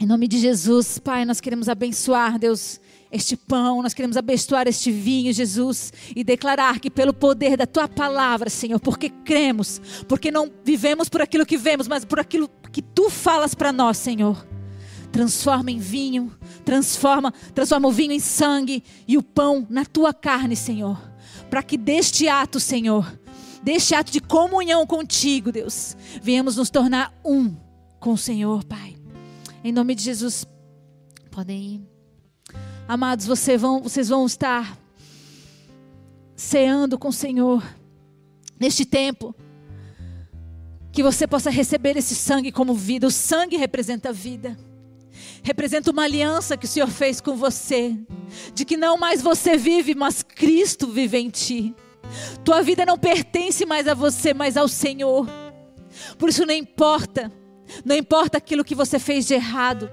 Em 0.00 0.06
nome 0.06 0.26
de 0.26 0.40
Jesus, 0.40 0.98
Pai, 0.98 1.24
nós 1.24 1.40
queremos 1.40 1.68
abençoar, 1.68 2.36
Deus, 2.36 2.80
este 3.12 3.36
pão, 3.36 3.80
nós 3.80 3.94
queremos 3.94 4.16
abençoar 4.16 4.66
este 4.66 4.90
vinho, 4.90 5.32
Jesus, 5.32 5.92
e 6.16 6.24
declarar 6.24 6.80
que 6.80 6.90
pelo 6.90 7.14
poder 7.14 7.56
da 7.56 7.64
tua 7.64 7.86
palavra, 7.86 8.50
Senhor, 8.50 8.80
porque 8.80 9.08
cremos, 9.08 9.80
porque 10.08 10.32
não 10.32 10.50
vivemos 10.64 11.08
por 11.08 11.22
aquilo 11.22 11.46
que 11.46 11.56
vemos, 11.56 11.86
mas 11.86 12.04
por 12.04 12.18
aquilo 12.18 12.50
que 12.72 12.82
tu 12.82 13.08
falas 13.08 13.54
para 13.54 13.72
nós, 13.72 13.98
Senhor 13.98 14.44
transforma 15.14 15.70
em 15.70 15.78
vinho, 15.78 16.36
transforma, 16.64 17.32
transforma 17.54 17.86
o 17.86 17.92
vinho 17.92 18.10
em 18.10 18.18
sangue 18.18 18.82
e 19.06 19.16
o 19.16 19.22
pão 19.22 19.64
na 19.70 19.84
tua 19.84 20.12
carne, 20.12 20.56
Senhor. 20.56 21.00
Para 21.48 21.62
que 21.62 21.78
deste 21.78 22.26
ato, 22.26 22.58
Senhor, 22.58 23.16
deste 23.62 23.94
ato 23.94 24.10
de 24.10 24.18
comunhão 24.18 24.84
contigo, 24.84 25.52
Deus, 25.52 25.96
venhamos 26.20 26.56
nos 26.56 26.68
tornar 26.68 27.14
um 27.24 27.54
com 28.00 28.14
o 28.14 28.18
Senhor, 28.18 28.64
Pai. 28.64 28.96
Em 29.62 29.70
nome 29.70 29.94
de 29.94 30.02
Jesus, 30.02 30.44
podem 31.30 31.62
ir. 31.62 31.80
Amados, 32.88 33.24
vocês 33.24 33.60
vão, 33.60 33.80
vocês 33.80 34.08
vão 34.08 34.26
estar 34.26 34.76
ceando 36.34 36.98
com 36.98 37.06
o 37.06 37.12
Senhor 37.12 37.62
neste 38.58 38.84
tempo. 38.84 39.32
Que 40.90 41.04
você 41.04 41.24
possa 41.24 41.50
receber 41.50 41.96
esse 41.96 42.16
sangue 42.16 42.50
como 42.50 42.74
vida. 42.74 43.06
O 43.06 43.12
sangue 43.12 43.56
representa 43.56 44.12
vida. 44.12 44.58
Representa 45.44 45.90
uma 45.90 46.04
aliança 46.04 46.56
que 46.56 46.64
o 46.64 46.68
Senhor 46.68 46.88
fez 46.88 47.20
com 47.20 47.36
você. 47.36 47.94
De 48.54 48.64
que 48.64 48.78
não 48.78 48.96
mais 48.96 49.20
você 49.20 49.58
vive, 49.58 49.94
mas 49.94 50.22
Cristo 50.22 50.86
vive 50.86 51.18
em 51.18 51.28
ti. 51.28 51.74
Tua 52.42 52.62
vida 52.62 52.86
não 52.86 52.98
pertence 52.98 53.66
mais 53.66 53.86
a 53.86 53.92
você, 53.92 54.32
mas 54.32 54.56
ao 54.56 54.66
Senhor. 54.66 55.28
Por 56.16 56.30
isso 56.30 56.46
não 56.46 56.54
importa. 56.54 57.30
Não 57.84 57.94
importa 57.94 58.38
aquilo 58.38 58.64
que 58.64 58.74
você 58.74 58.98
fez 58.98 59.26
de 59.26 59.34
errado. 59.34 59.90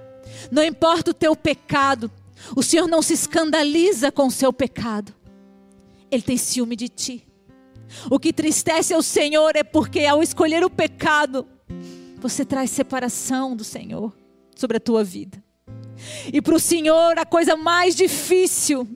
Não 0.50 0.64
importa 0.64 1.12
o 1.12 1.14
teu 1.14 1.36
pecado. 1.36 2.10
O 2.56 2.64
Senhor 2.64 2.88
não 2.88 3.02
se 3.02 3.14
escandaliza 3.14 4.10
com 4.10 4.28
o 4.28 4.32
seu 4.32 4.54
pecado. 4.54 5.14
Ele 6.10 6.24
tem 6.24 6.38
ciúme 6.38 6.78
de 6.78 6.88
ti. 6.88 7.28
O 8.10 8.18
que 8.18 8.32
tristece 8.32 8.94
ao 8.94 9.04
Senhor 9.04 9.54
é 9.58 9.66
porque 9.66 10.06
ao 10.06 10.24
escolher 10.24 10.64
o 10.64 10.70
pecado, 10.70 11.46
você 12.22 12.46
traz 12.46 12.72
separação 12.72 13.54
do 13.54 13.66
Senhor 13.66 14.21
sobre 14.56 14.78
a 14.78 14.80
tua 14.80 15.04
vida. 15.04 15.44
E 16.32 16.42
para 16.42 16.56
o 16.56 16.60
Senhor, 16.60 17.18
a 17.18 17.26
coisa 17.26 17.56
mais 17.56 17.96
difícil 17.96 18.88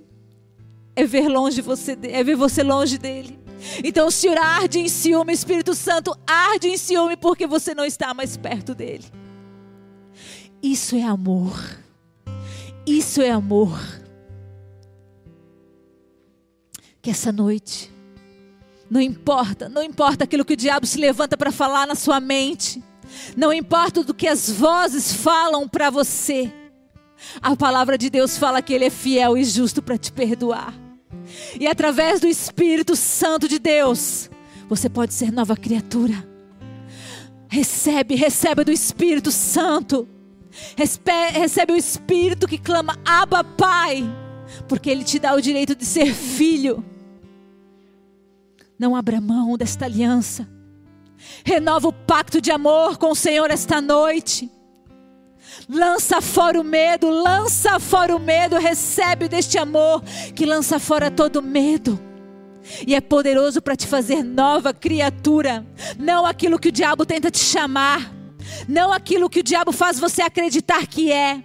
é 0.95 1.05
ver 1.05 1.27
longe 1.27 1.61
você, 1.61 1.97
é 2.03 2.23
ver 2.23 2.35
você 2.35 2.63
longe 2.63 2.97
dele. 2.97 3.39
Então 3.83 4.07
o 4.07 4.11
Senhor 4.11 4.37
arde 4.37 4.79
em 4.79 4.87
ciúme, 4.87 5.33
Espírito 5.33 5.73
Santo 5.73 6.15
arde 6.25 6.67
em 6.67 6.77
ciúme 6.77 7.17
porque 7.17 7.47
você 7.47 7.73
não 7.73 7.85
está 7.85 8.13
mais 8.13 8.37
perto 8.37 8.73
dele. 8.75 9.05
Isso 10.61 10.95
é 10.95 11.03
amor. 11.03 11.59
Isso 12.85 13.21
é 13.21 13.31
amor. 13.31 13.79
Que 17.01 17.09
essa 17.09 17.31
noite, 17.31 17.91
não 18.89 19.01
importa, 19.01 19.69
não 19.69 19.83
importa 19.83 20.23
aquilo 20.23 20.45
que 20.45 20.53
o 20.53 20.57
diabo 20.57 20.85
se 20.85 20.97
levanta 20.97 21.37
para 21.37 21.51
falar 21.51 21.85
na 21.85 21.95
sua 21.95 22.19
mente, 22.19 22.83
não 23.35 23.53
importa 23.53 24.03
do 24.03 24.13
que 24.13 24.27
as 24.27 24.49
vozes 24.49 25.13
falam 25.13 25.67
para 25.67 25.89
você, 25.89 26.51
a 27.41 27.55
palavra 27.55 27.97
de 27.97 28.09
Deus 28.09 28.37
fala 28.37 28.61
que 28.61 28.73
Ele 28.73 28.85
é 28.85 28.89
fiel 28.89 29.37
e 29.37 29.43
justo 29.43 29.81
para 29.81 29.97
te 29.97 30.11
perdoar. 30.11 30.73
E 31.59 31.67
através 31.67 32.19
do 32.19 32.27
Espírito 32.27 32.95
Santo 32.95 33.47
de 33.47 33.59
Deus, 33.59 34.29
você 34.69 34.89
pode 34.89 35.13
ser 35.13 35.31
nova 35.31 35.55
criatura. 35.55 36.27
Recebe, 37.47 38.15
recebe 38.15 38.63
do 38.63 38.71
Espírito 38.71 39.31
Santo. 39.31 40.07
Recebe 40.75 41.73
o 41.73 41.77
Espírito 41.77 42.47
que 42.47 42.57
clama, 42.57 42.97
Abba 43.05 43.43
Pai, 43.43 44.03
porque 44.67 44.89
Ele 44.89 45.03
te 45.03 45.19
dá 45.19 45.33
o 45.33 45.41
direito 45.41 45.75
de 45.75 45.85
ser 45.85 46.13
filho. 46.13 46.83
Não 48.77 48.95
abra 48.95 49.21
mão 49.21 49.57
desta 49.57 49.85
aliança. 49.85 50.54
Renova 51.43 51.87
o 51.87 51.93
pacto 51.93 52.41
de 52.41 52.51
amor 52.51 52.97
com 52.97 53.11
o 53.11 53.15
Senhor 53.15 53.51
esta 53.51 53.81
noite. 53.81 54.49
Lança 55.69 56.21
fora 56.21 56.59
o 56.59 56.63
medo, 56.63 57.09
lança 57.09 57.79
fora 57.79 58.15
o 58.15 58.19
medo, 58.19 58.57
recebe 58.57 59.27
deste 59.27 59.57
amor 59.57 60.03
que 60.35 60.45
lança 60.45 60.79
fora 60.79 61.09
todo 61.09 61.41
medo. 61.41 61.99
E 62.85 62.95
é 62.95 63.01
poderoso 63.01 63.61
para 63.61 63.75
te 63.75 63.87
fazer 63.87 64.23
nova 64.23 64.73
criatura, 64.73 65.65
não 65.97 66.25
aquilo 66.25 66.59
que 66.59 66.69
o 66.69 66.71
diabo 66.71 67.05
tenta 67.05 67.29
te 67.29 67.39
chamar, 67.39 68.11
não 68.67 68.91
aquilo 68.91 69.29
que 69.29 69.39
o 69.39 69.43
diabo 69.43 69.71
faz 69.71 69.99
você 69.99 70.21
acreditar 70.21 70.85
que 70.87 71.11
é. 71.11 71.43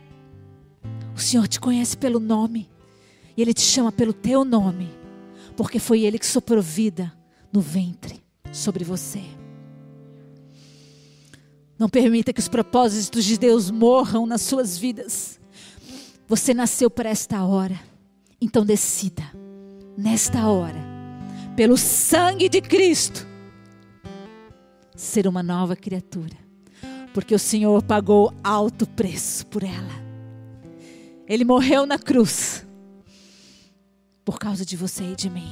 O 1.15 1.21
Senhor 1.21 1.47
te 1.47 1.61
conhece 1.61 1.97
pelo 1.97 2.19
nome, 2.19 2.71
e 3.37 3.43
Ele 3.43 3.53
te 3.53 3.61
chama 3.61 3.93
pelo 3.93 4.13
teu 4.13 4.45
nome, 4.45 4.89
porque 5.57 5.79
foi 5.79 6.03
Ele 6.03 6.19
que 6.19 6.27
soprou 6.27 6.63
vida 6.63 7.13
no 7.53 7.61
ventre 7.61 8.23
sobre 8.51 8.83
você. 8.83 9.23
Não 11.81 11.89
permita 11.89 12.31
que 12.31 12.41
os 12.41 12.47
propósitos 12.47 13.25
de 13.25 13.39
Deus 13.39 13.71
morram 13.71 14.27
nas 14.27 14.43
suas 14.43 14.77
vidas. 14.77 15.41
Você 16.29 16.53
nasceu 16.53 16.91
para 16.91 17.09
esta 17.09 17.43
hora. 17.43 17.81
Então 18.39 18.67
decida, 18.67 19.23
nesta 19.97 20.47
hora, 20.47 20.79
pelo 21.57 21.79
sangue 21.79 22.51
de 22.51 22.61
Cristo, 22.61 23.27
ser 24.95 25.27
uma 25.27 25.43
nova 25.43 25.75
criatura. 25.75 26.37
Porque 27.15 27.35
o 27.35 27.39
Senhor 27.39 27.83
pagou 27.83 28.31
alto 28.45 28.87
preço 28.87 29.47
por 29.47 29.63
ela. 29.63 30.05
Ele 31.27 31.47
morreu 31.47 31.87
na 31.87 31.99
cruz 31.99 32.67
por 34.23 34.39
causa 34.39 34.67
de 34.67 34.77
você 34.77 35.05
e 35.05 35.17
de 35.17 35.31
mim. 35.31 35.51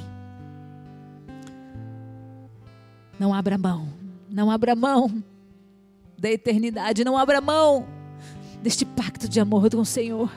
Não 3.19 3.33
abra 3.33 3.57
mão, 3.57 3.89
não 4.29 4.51
abra 4.51 4.77
mão 4.77 5.25
da 6.19 6.31
eternidade. 6.31 7.05
Não 7.05 7.17
abra 7.17 7.41
mão 7.41 7.87
deste 8.63 8.85
pacto 8.85 9.29
de 9.29 9.41
amor 9.41 9.71
com 9.71 9.81
o 9.81 9.87
Senhor. 9.87 10.31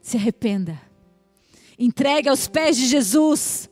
Se 0.00 0.16
arrependa. 0.16 0.80
Entregue 1.78 2.28
aos 2.28 2.48
pés 2.48 2.76
de 2.76 2.86
Jesus 2.86 3.68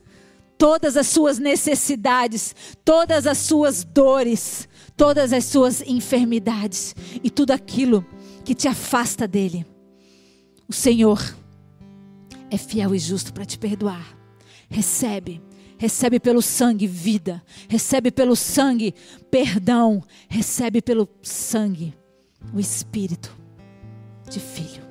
todas 0.58 0.96
as 0.96 1.06
suas 1.06 1.38
necessidades, 1.38 2.54
todas 2.84 3.26
as 3.26 3.38
suas 3.38 3.84
dores, 3.84 4.68
todas 4.96 5.32
as 5.32 5.44
suas 5.44 5.82
enfermidades 5.82 6.94
e 7.22 7.30
tudo 7.30 7.50
aquilo 7.50 8.06
que 8.44 8.54
te 8.54 8.68
afasta 8.68 9.26
dele. 9.26 9.66
O 10.68 10.72
Senhor 10.72 11.20
é 12.50 12.56
fiel 12.56 12.94
e 12.94 12.98
justo 12.98 13.32
para 13.32 13.44
te 13.44 13.58
perdoar. 13.58 14.16
Recebe 14.68 15.40
recebe 15.78 16.18
pelo 16.18 16.40
sangue 16.40 16.86
vida, 16.86 17.42
recebe 17.68 18.10
pelo 18.10 18.34
sangue 18.36 18.94
perdão, 19.30 20.02
recebe 20.28 20.80
pelo 20.80 21.08
sangue 21.22 21.94
o 22.54 22.60
espírito 22.60 23.36
de 24.30 24.40
filho. 24.40 24.85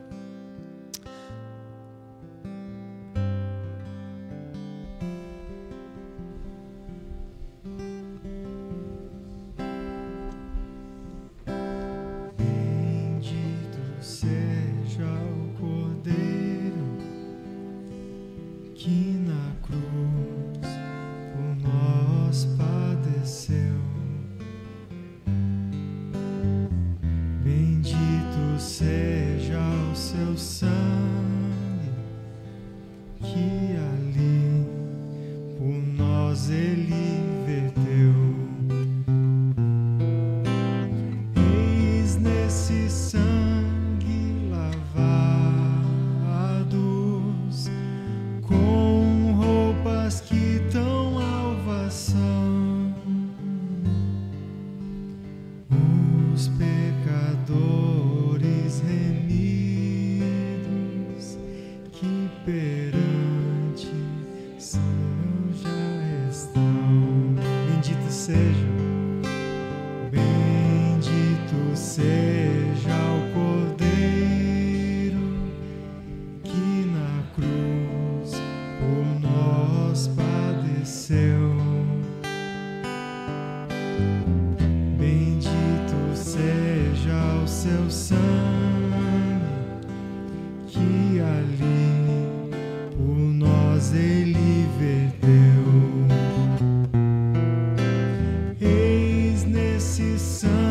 Nesse 100.25 100.64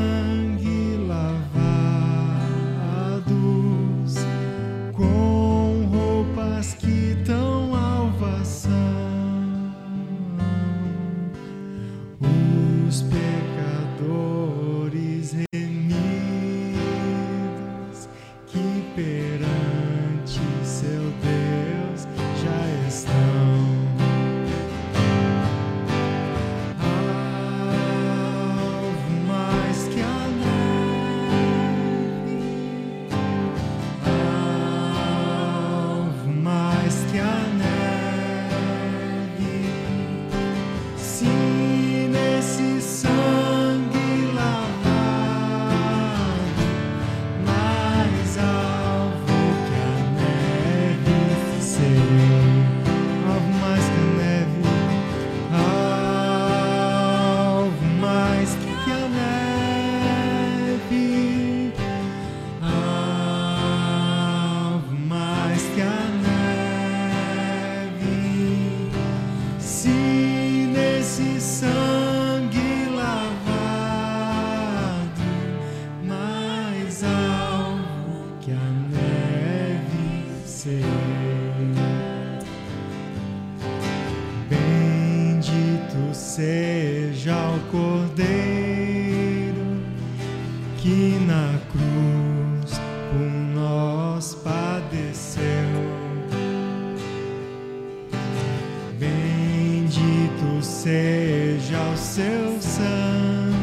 seja 87.14 87.36
o 87.54 87.60
Cordeiro 87.70 88.24
que 90.78 91.16
na 91.26 91.54
cruz 91.70 92.80
por 93.10 93.30
nós 93.54 94.34
padeceu. 94.42 95.44
Bendito 98.98 100.60
seja 100.60 101.78
o 101.92 101.96
seu 101.96 102.60
sangue 102.60 103.54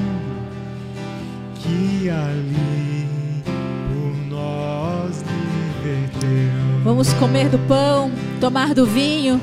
que 1.56 2.10
ali 2.10 3.06
por 3.90 4.16
nós 4.30 5.24
liberteu. 5.84 6.82
Vamos 6.86 7.12
comer 7.14 7.50
do 7.50 7.60
pão, 7.68 8.12
tomar 8.40 8.74
do 8.74 8.86
vinho. 8.86 9.42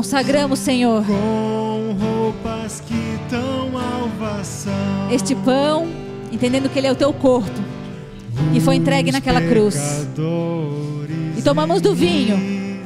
Consagramos, 0.00 0.58
Senhor, 0.60 1.04
este 5.12 5.34
pão, 5.34 5.86
entendendo 6.32 6.70
que 6.70 6.78
ele 6.78 6.86
é 6.86 6.92
o 6.92 6.94
teu 6.94 7.12
corpo. 7.12 7.60
e 8.54 8.60
foi 8.60 8.76
entregue 8.76 9.12
naquela 9.12 9.42
cruz. 9.42 9.76
E 11.36 11.42
tomamos 11.42 11.82
do 11.82 11.94
vinho. 11.94 12.80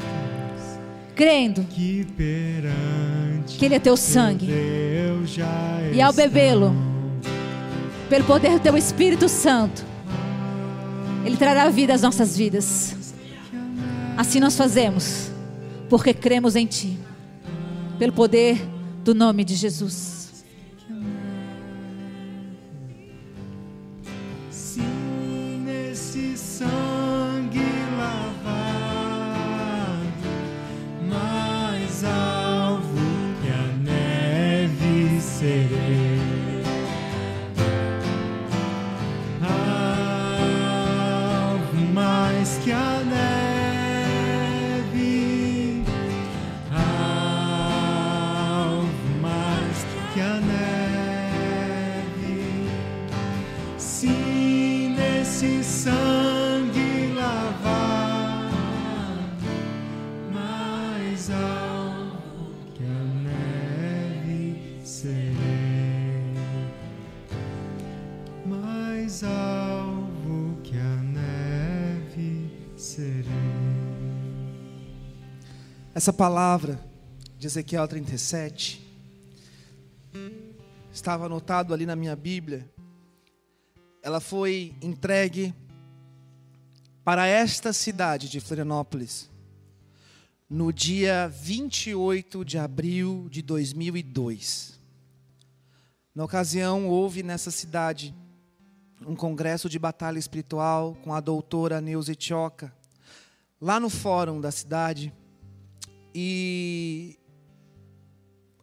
Crendo 1.15 1.65
que 1.71 2.05
ele 3.65 3.77
é 3.77 3.79
teu 3.79 3.97
sangue. 3.97 4.49
E 5.93 6.03
ao 6.03 6.13
bebê-lo, 6.13 6.75
pelo 8.11 8.25
poder 8.25 8.55
do 8.55 8.59
teu 8.59 8.77
Espírito 8.77 9.29
Santo, 9.29 9.85
ele 11.25 11.37
trará 11.37 11.71
vida 11.71 11.95
às 11.95 12.03
nossas 12.03 12.37
vidas. 12.37 13.15
Assim 14.17 14.41
nós 14.41 14.57
fazemos, 14.57 15.31
porque 15.89 16.13
cremos 16.13 16.57
em 16.57 16.67
Ti, 16.67 17.04
pelo 17.99 18.13
poder 18.13 18.59
do 19.03 19.15
nome 19.15 19.45
de 19.45 19.55
Jesus. 19.55 20.45
Se 24.51 24.81
nesse 24.81 26.37
sangue 26.37 27.61
lavado, 27.99 28.35
mais 31.09 32.05
alvo 32.05 33.01
que 33.43 33.51
a 33.51 33.67
neve 33.83 34.15
que 42.65 42.73
a 42.73 43.05
neve, 43.05 43.24
Essa 75.95 76.13
palavra 76.13 76.85
de 77.39 77.47
Ezequiel 77.47 77.87
37 77.87 78.85
estava 80.93 81.27
anotado 81.27 81.73
ali 81.73 81.87
na 81.87 81.95
minha 81.95 82.17
Bíblia. 82.17 82.69
Ela 84.03 84.19
foi 84.19 84.75
entregue 84.83 85.55
para 87.05 87.29
esta 87.29 87.73
cidade 87.73 88.29
de 88.29 88.41
Florianópolis 88.41 89.31
no 90.51 90.73
dia 90.73 91.29
28 91.29 92.45
de 92.45 92.59
abril 92.59 93.29
de 93.31 93.41
2002. 93.41 94.81
Na 96.13 96.25
ocasião, 96.25 96.89
houve 96.89 97.23
nessa 97.23 97.53
cidade 97.53 98.13
um 99.07 99.15
congresso 99.15 99.69
de 99.69 99.79
batalha 99.79 100.19
espiritual 100.19 100.97
com 101.05 101.15
a 101.15 101.21
doutora 101.21 101.81
Neuza 101.81 102.17
Tioca, 102.17 102.75
lá 103.61 103.79
no 103.79 103.89
fórum 103.89 104.41
da 104.41 104.51
cidade. 104.51 105.13
E 106.15 107.19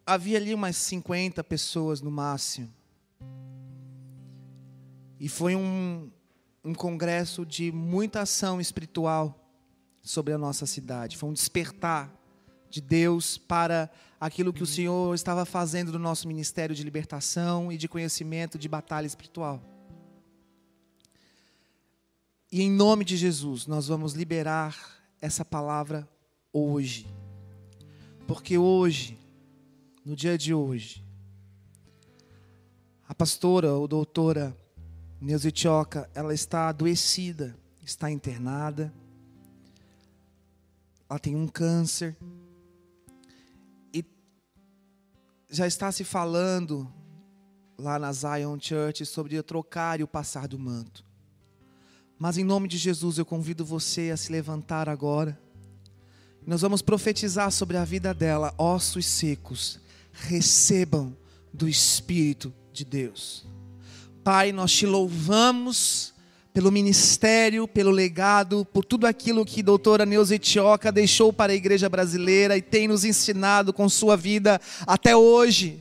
havia 0.06 0.38
ali 0.38 0.54
umas 0.54 0.76
50 0.76 1.44
pessoas 1.44 2.00
no 2.00 2.10
máximo. 2.10 2.72
E 5.20 5.28
foi 5.28 5.54
um, 5.54 6.10
um 6.64 6.74
congresso 6.74 7.44
de 7.44 7.70
muita 7.70 8.22
ação 8.22 8.60
espiritual 8.60 9.38
sobre 10.02 10.32
a 10.32 10.38
nossa 10.38 10.66
cidade. 10.66 11.16
Foi 11.16 11.28
um 11.28 11.32
despertar 11.32 12.12
de 12.68 12.80
Deus 12.80 13.36
para 13.36 13.90
aquilo 14.18 14.52
que 14.52 14.62
o 14.62 14.66
Senhor 14.66 15.14
estava 15.14 15.44
fazendo 15.44 15.92
no 15.92 15.98
nosso 15.98 16.26
ministério 16.26 16.74
de 16.74 16.82
libertação 16.82 17.70
e 17.70 17.76
de 17.76 17.88
conhecimento 17.88 18.58
de 18.58 18.68
batalha 18.68 19.06
espiritual. 19.06 19.62
E 22.50 22.62
em 22.62 22.70
nome 22.70 23.04
de 23.04 23.16
Jesus, 23.16 23.66
nós 23.66 23.88
vamos 23.88 24.14
liberar 24.14 24.76
essa 25.20 25.44
palavra 25.44 26.08
hoje. 26.52 27.06
Porque 28.32 28.56
hoje, 28.56 29.18
no 30.02 30.16
dia 30.16 30.38
de 30.38 30.54
hoje, 30.54 31.04
a 33.06 33.14
pastora 33.14 33.74
ou 33.74 33.86
doutora 33.86 34.56
Neuza 35.20 35.50
ela 36.14 36.32
está 36.32 36.70
adoecida, 36.70 37.54
está 37.84 38.10
internada. 38.10 38.90
Ela 41.10 41.18
tem 41.18 41.36
um 41.36 41.46
câncer. 41.46 42.16
E 43.92 44.02
já 45.50 45.66
está 45.66 45.92
se 45.92 46.02
falando 46.02 46.90
lá 47.76 47.98
na 47.98 48.10
Zion 48.14 48.58
Church 48.58 49.04
sobre 49.04 49.42
trocar 49.42 50.00
e 50.00 50.04
o 50.04 50.08
passar 50.08 50.48
do 50.48 50.58
manto. 50.58 51.04
Mas 52.18 52.38
em 52.38 52.44
nome 52.44 52.66
de 52.66 52.78
Jesus 52.78 53.18
eu 53.18 53.26
convido 53.26 53.62
você 53.62 54.10
a 54.10 54.16
se 54.16 54.32
levantar 54.32 54.88
agora. 54.88 55.38
Nós 56.46 56.60
vamos 56.60 56.82
profetizar 56.82 57.50
sobre 57.52 57.76
a 57.76 57.84
vida 57.84 58.12
dela, 58.12 58.52
ossos 58.58 59.06
secos, 59.06 59.78
recebam 60.12 61.16
do 61.52 61.68
Espírito 61.68 62.52
de 62.72 62.84
Deus. 62.84 63.46
Pai, 64.24 64.50
nós 64.50 64.72
te 64.72 64.84
louvamos 64.84 66.12
pelo 66.52 66.70
ministério, 66.70 67.66
pelo 67.66 67.90
legado, 67.90 68.64
por 68.72 68.84
tudo 68.84 69.06
aquilo 69.06 69.44
que 69.44 69.60
a 69.60 69.64
doutora 69.64 70.04
Neuza 70.04 70.34
Etioca 70.34 70.92
deixou 70.92 71.32
para 71.32 71.52
a 71.52 71.56
igreja 71.56 71.88
brasileira 71.88 72.56
e 72.56 72.62
tem 72.62 72.88
nos 72.88 73.04
ensinado 73.04 73.72
com 73.72 73.88
sua 73.88 74.16
vida 74.16 74.60
até 74.86 75.16
hoje. 75.16 75.80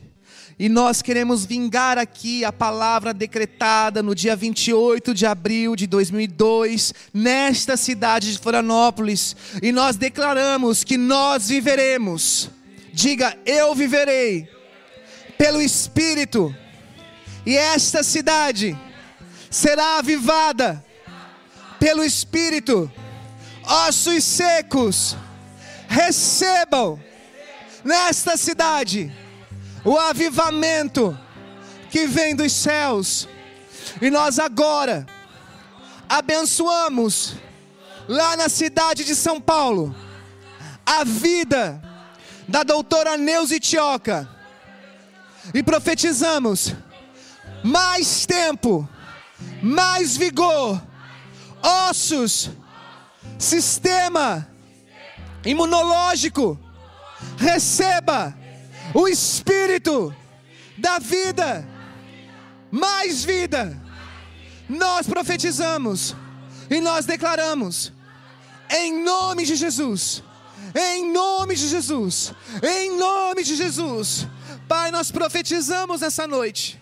E 0.61 0.69
nós 0.69 1.01
queremos 1.01 1.43
vingar 1.43 1.97
aqui 1.97 2.45
a 2.45 2.53
palavra 2.53 3.15
decretada 3.15 4.03
no 4.03 4.13
dia 4.13 4.35
28 4.35 5.11
de 5.11 5.25
abril 5.25 5.75
de 5.75 5.87
2002, 5.87 6.93
nesta 7.11 7.75
cidade 7.75 8.31
de 8.31 8.37
Florianópolis. 8.37 9.35
E 9.59 9.71
nós 9.71 9.95
declaramos 9.95 10.83
que 10.83 10.97
nós 10.97 11.49
viveremos. 11.49 12.51
Diga, 12.93 13.35
eu 13.43 13.73
viverei 13.73 14.47
pelo 15.35 15.59
Espírito. 15.59 16.55
E 17.43 17.57
esta 17.57 18.03
cidade 18.03 18.77
será 19.49 19.97
avivada 19.97 20.85
pelo 21.79 22.03
Espírito. 22.03 22.91
Ossos 23.63 24.23
secos, 24.23 25.17
recebam 25.87 27.01
nesta 27.83 28.37
cidade 28.37 29.11
o 29.83 29.97
avivamento 29.97 31.17
que 31.89 32.07
vem 32.07 32.35
dos 32.35 32.51
céus. 32.53 33.27
E 34.01 34.09
nós 34.09 34.39
agora 34.39 35.05
abençoamos 36.07 37.35
lá 38.07 38.35
na 38.35 38.49
cidade 38.49 39.03
de 39.03 39.15
São 39.15 39.39
Paulo 39.39 39.95
a 40.85 41.03
vida 41.03 41.81
da 42.47 42.63
doutora 42.63 43.17
Neuza 43.17 43.55
Itioca 43.55 44.27
e 45.53 45.63
profetizamos 45.63 46.73
mais 47.63 48.25
tempo 48.25 48.87
mais 49.61 50.17
vigor, 50.17 50.81
ossos, 51.61 52.49
sistema 53.37 54.47
imunológico, 55.45 56.59
receba 57.37 58.35
o 58.93 59.07
espírito 59.07 60.13
da 60.77 60.99
vida, 60.99 61.67
mais 62.69 63.23
vida. 63.23 63.79
Nós 64.69 65.07
profetizamos 65.07 66.15
e 66.69 66.79
nós 66.79 67.05
declaramos, 67.05 67.91
em 68.69 69.03
nome 69.03 69.45
de 69.45 69.55
Jesus, 69.55 70.23
em 70.73 71.11
nome 71.11 71.55
de 71.55 71.67
Jesus, 71.67 72.33
em 72.63 72.97
nome 72.97 73.43
de 73.43 73.55
Jesus, 73.55 74.27
Pai, 74.67 74.89
nós 74.89 75.11
profetizamos 75.11 75.99
nessa 75.99 76.25
noite 76.25 76.79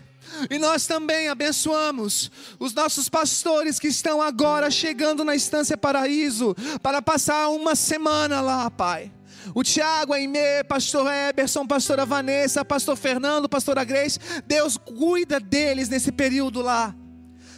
e 0.49 0.59
nós 0.59 0.85
também 0.85 1.27
abençoamos 1.27 2.31
os 2.59 2.73
nossos 2.73 3.09
pastores 3.09 3.79
que 3.79 3.87
estão 3.87 4.21
agora 4.21 4.69
chegando 4.69 5.23
na 5.23 5.35
Estância 5.35 5.75
Paraíso 5.75 6.55
para 6.83 7.01
passar 7.01 7.49
uma 7.49 7.75
semana 7.75 8.41
lá, 8.41 8.69
Pai. 8.69 9.11
O 9.53 9.63
Tiago, 9.63 10.13
a 10.13 10.17
Aimee, 10.17 10.63
pastor 10.67 11.11
Eberson, 11.11 11.65
pastora 11.65 12.05
Vanessa, 12.05 12.63
pastor 12.63 12.95
Fernando, 12.95 13.49
pastora 13.49 13.83
Grace, 13.83 14.19
Deus 14.45 14.77
cuida 14.77 15.39
deles 15.39 15.89
nesse 15.89 16.11
período 16.11 16.61
lá. 16.61 16.95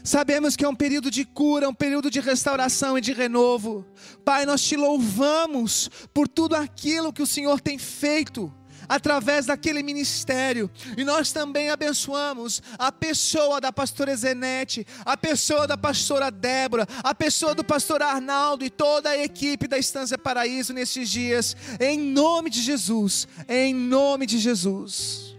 Sabemos 0.03 0.55
que 0.55 0.65
é 0.65 0.69
um 0.69 0.75
período 0.75 1.11
de 1.11 1.23
cura, 1.23 1.69
um 1.69 1.73
período 1.73 2.09
de 2.09 2.19
restauração 2.19 2.97
e 2.97 3.01
de 3.01 3.13
renovo. 3.13 3.85
Pai, 4.25 4.45
nós 4.45 4.61
te 4.61 4.75
louvamos 4.75 5.89
por 6.13 6.27
tudo 6.27 6.55
aquilo 6.55 7.13
que 7.13 7.21
o 7.21 7.27
Senhor 7.27 7.61
tem 7.61 7.77
feito 7.77 8.51
através 8.87 9.45
daquele 9.45 9.83
ministério. 9.83 10.69
E 10.97 11.03
nós 11.03 11.31
também 11.31 11.69
abençoamos 11.69 12.61
a 12.77 12.91
pessoa 12.91 13.59
da 13.61 13.71
pastora 13.71 14.15
Zenete, 14.15 14.85
a 15.05 15.15
pessoa 15.15 15.67
da 15.67 15.77
pastora 15.77 16.29
Débora, 16.29 16.87
a 17.03 17.13
pessoa 17.15 17.55
do 17.55 17.63
pastor 17.63 18.01
Arnaldo 18.01 18.65
e 18.65 18.69
toda 18.69 19.09
a 19.09 19.17
equipe 19.17 19.67
da 19.67 19.77
Estância 19.77 20.17
Paraíso 20.17 20.73
nesses 20.73 21.09
dias, 21.09 21.55
em 21.79 21.99
nome 21.99 22.49
de 22.49 22.61
Jesus, 22.61 23.27
em 23.47 23.73
nome 23.73 24.25
de 24.25 24.37
Jesus. 24.37 25.30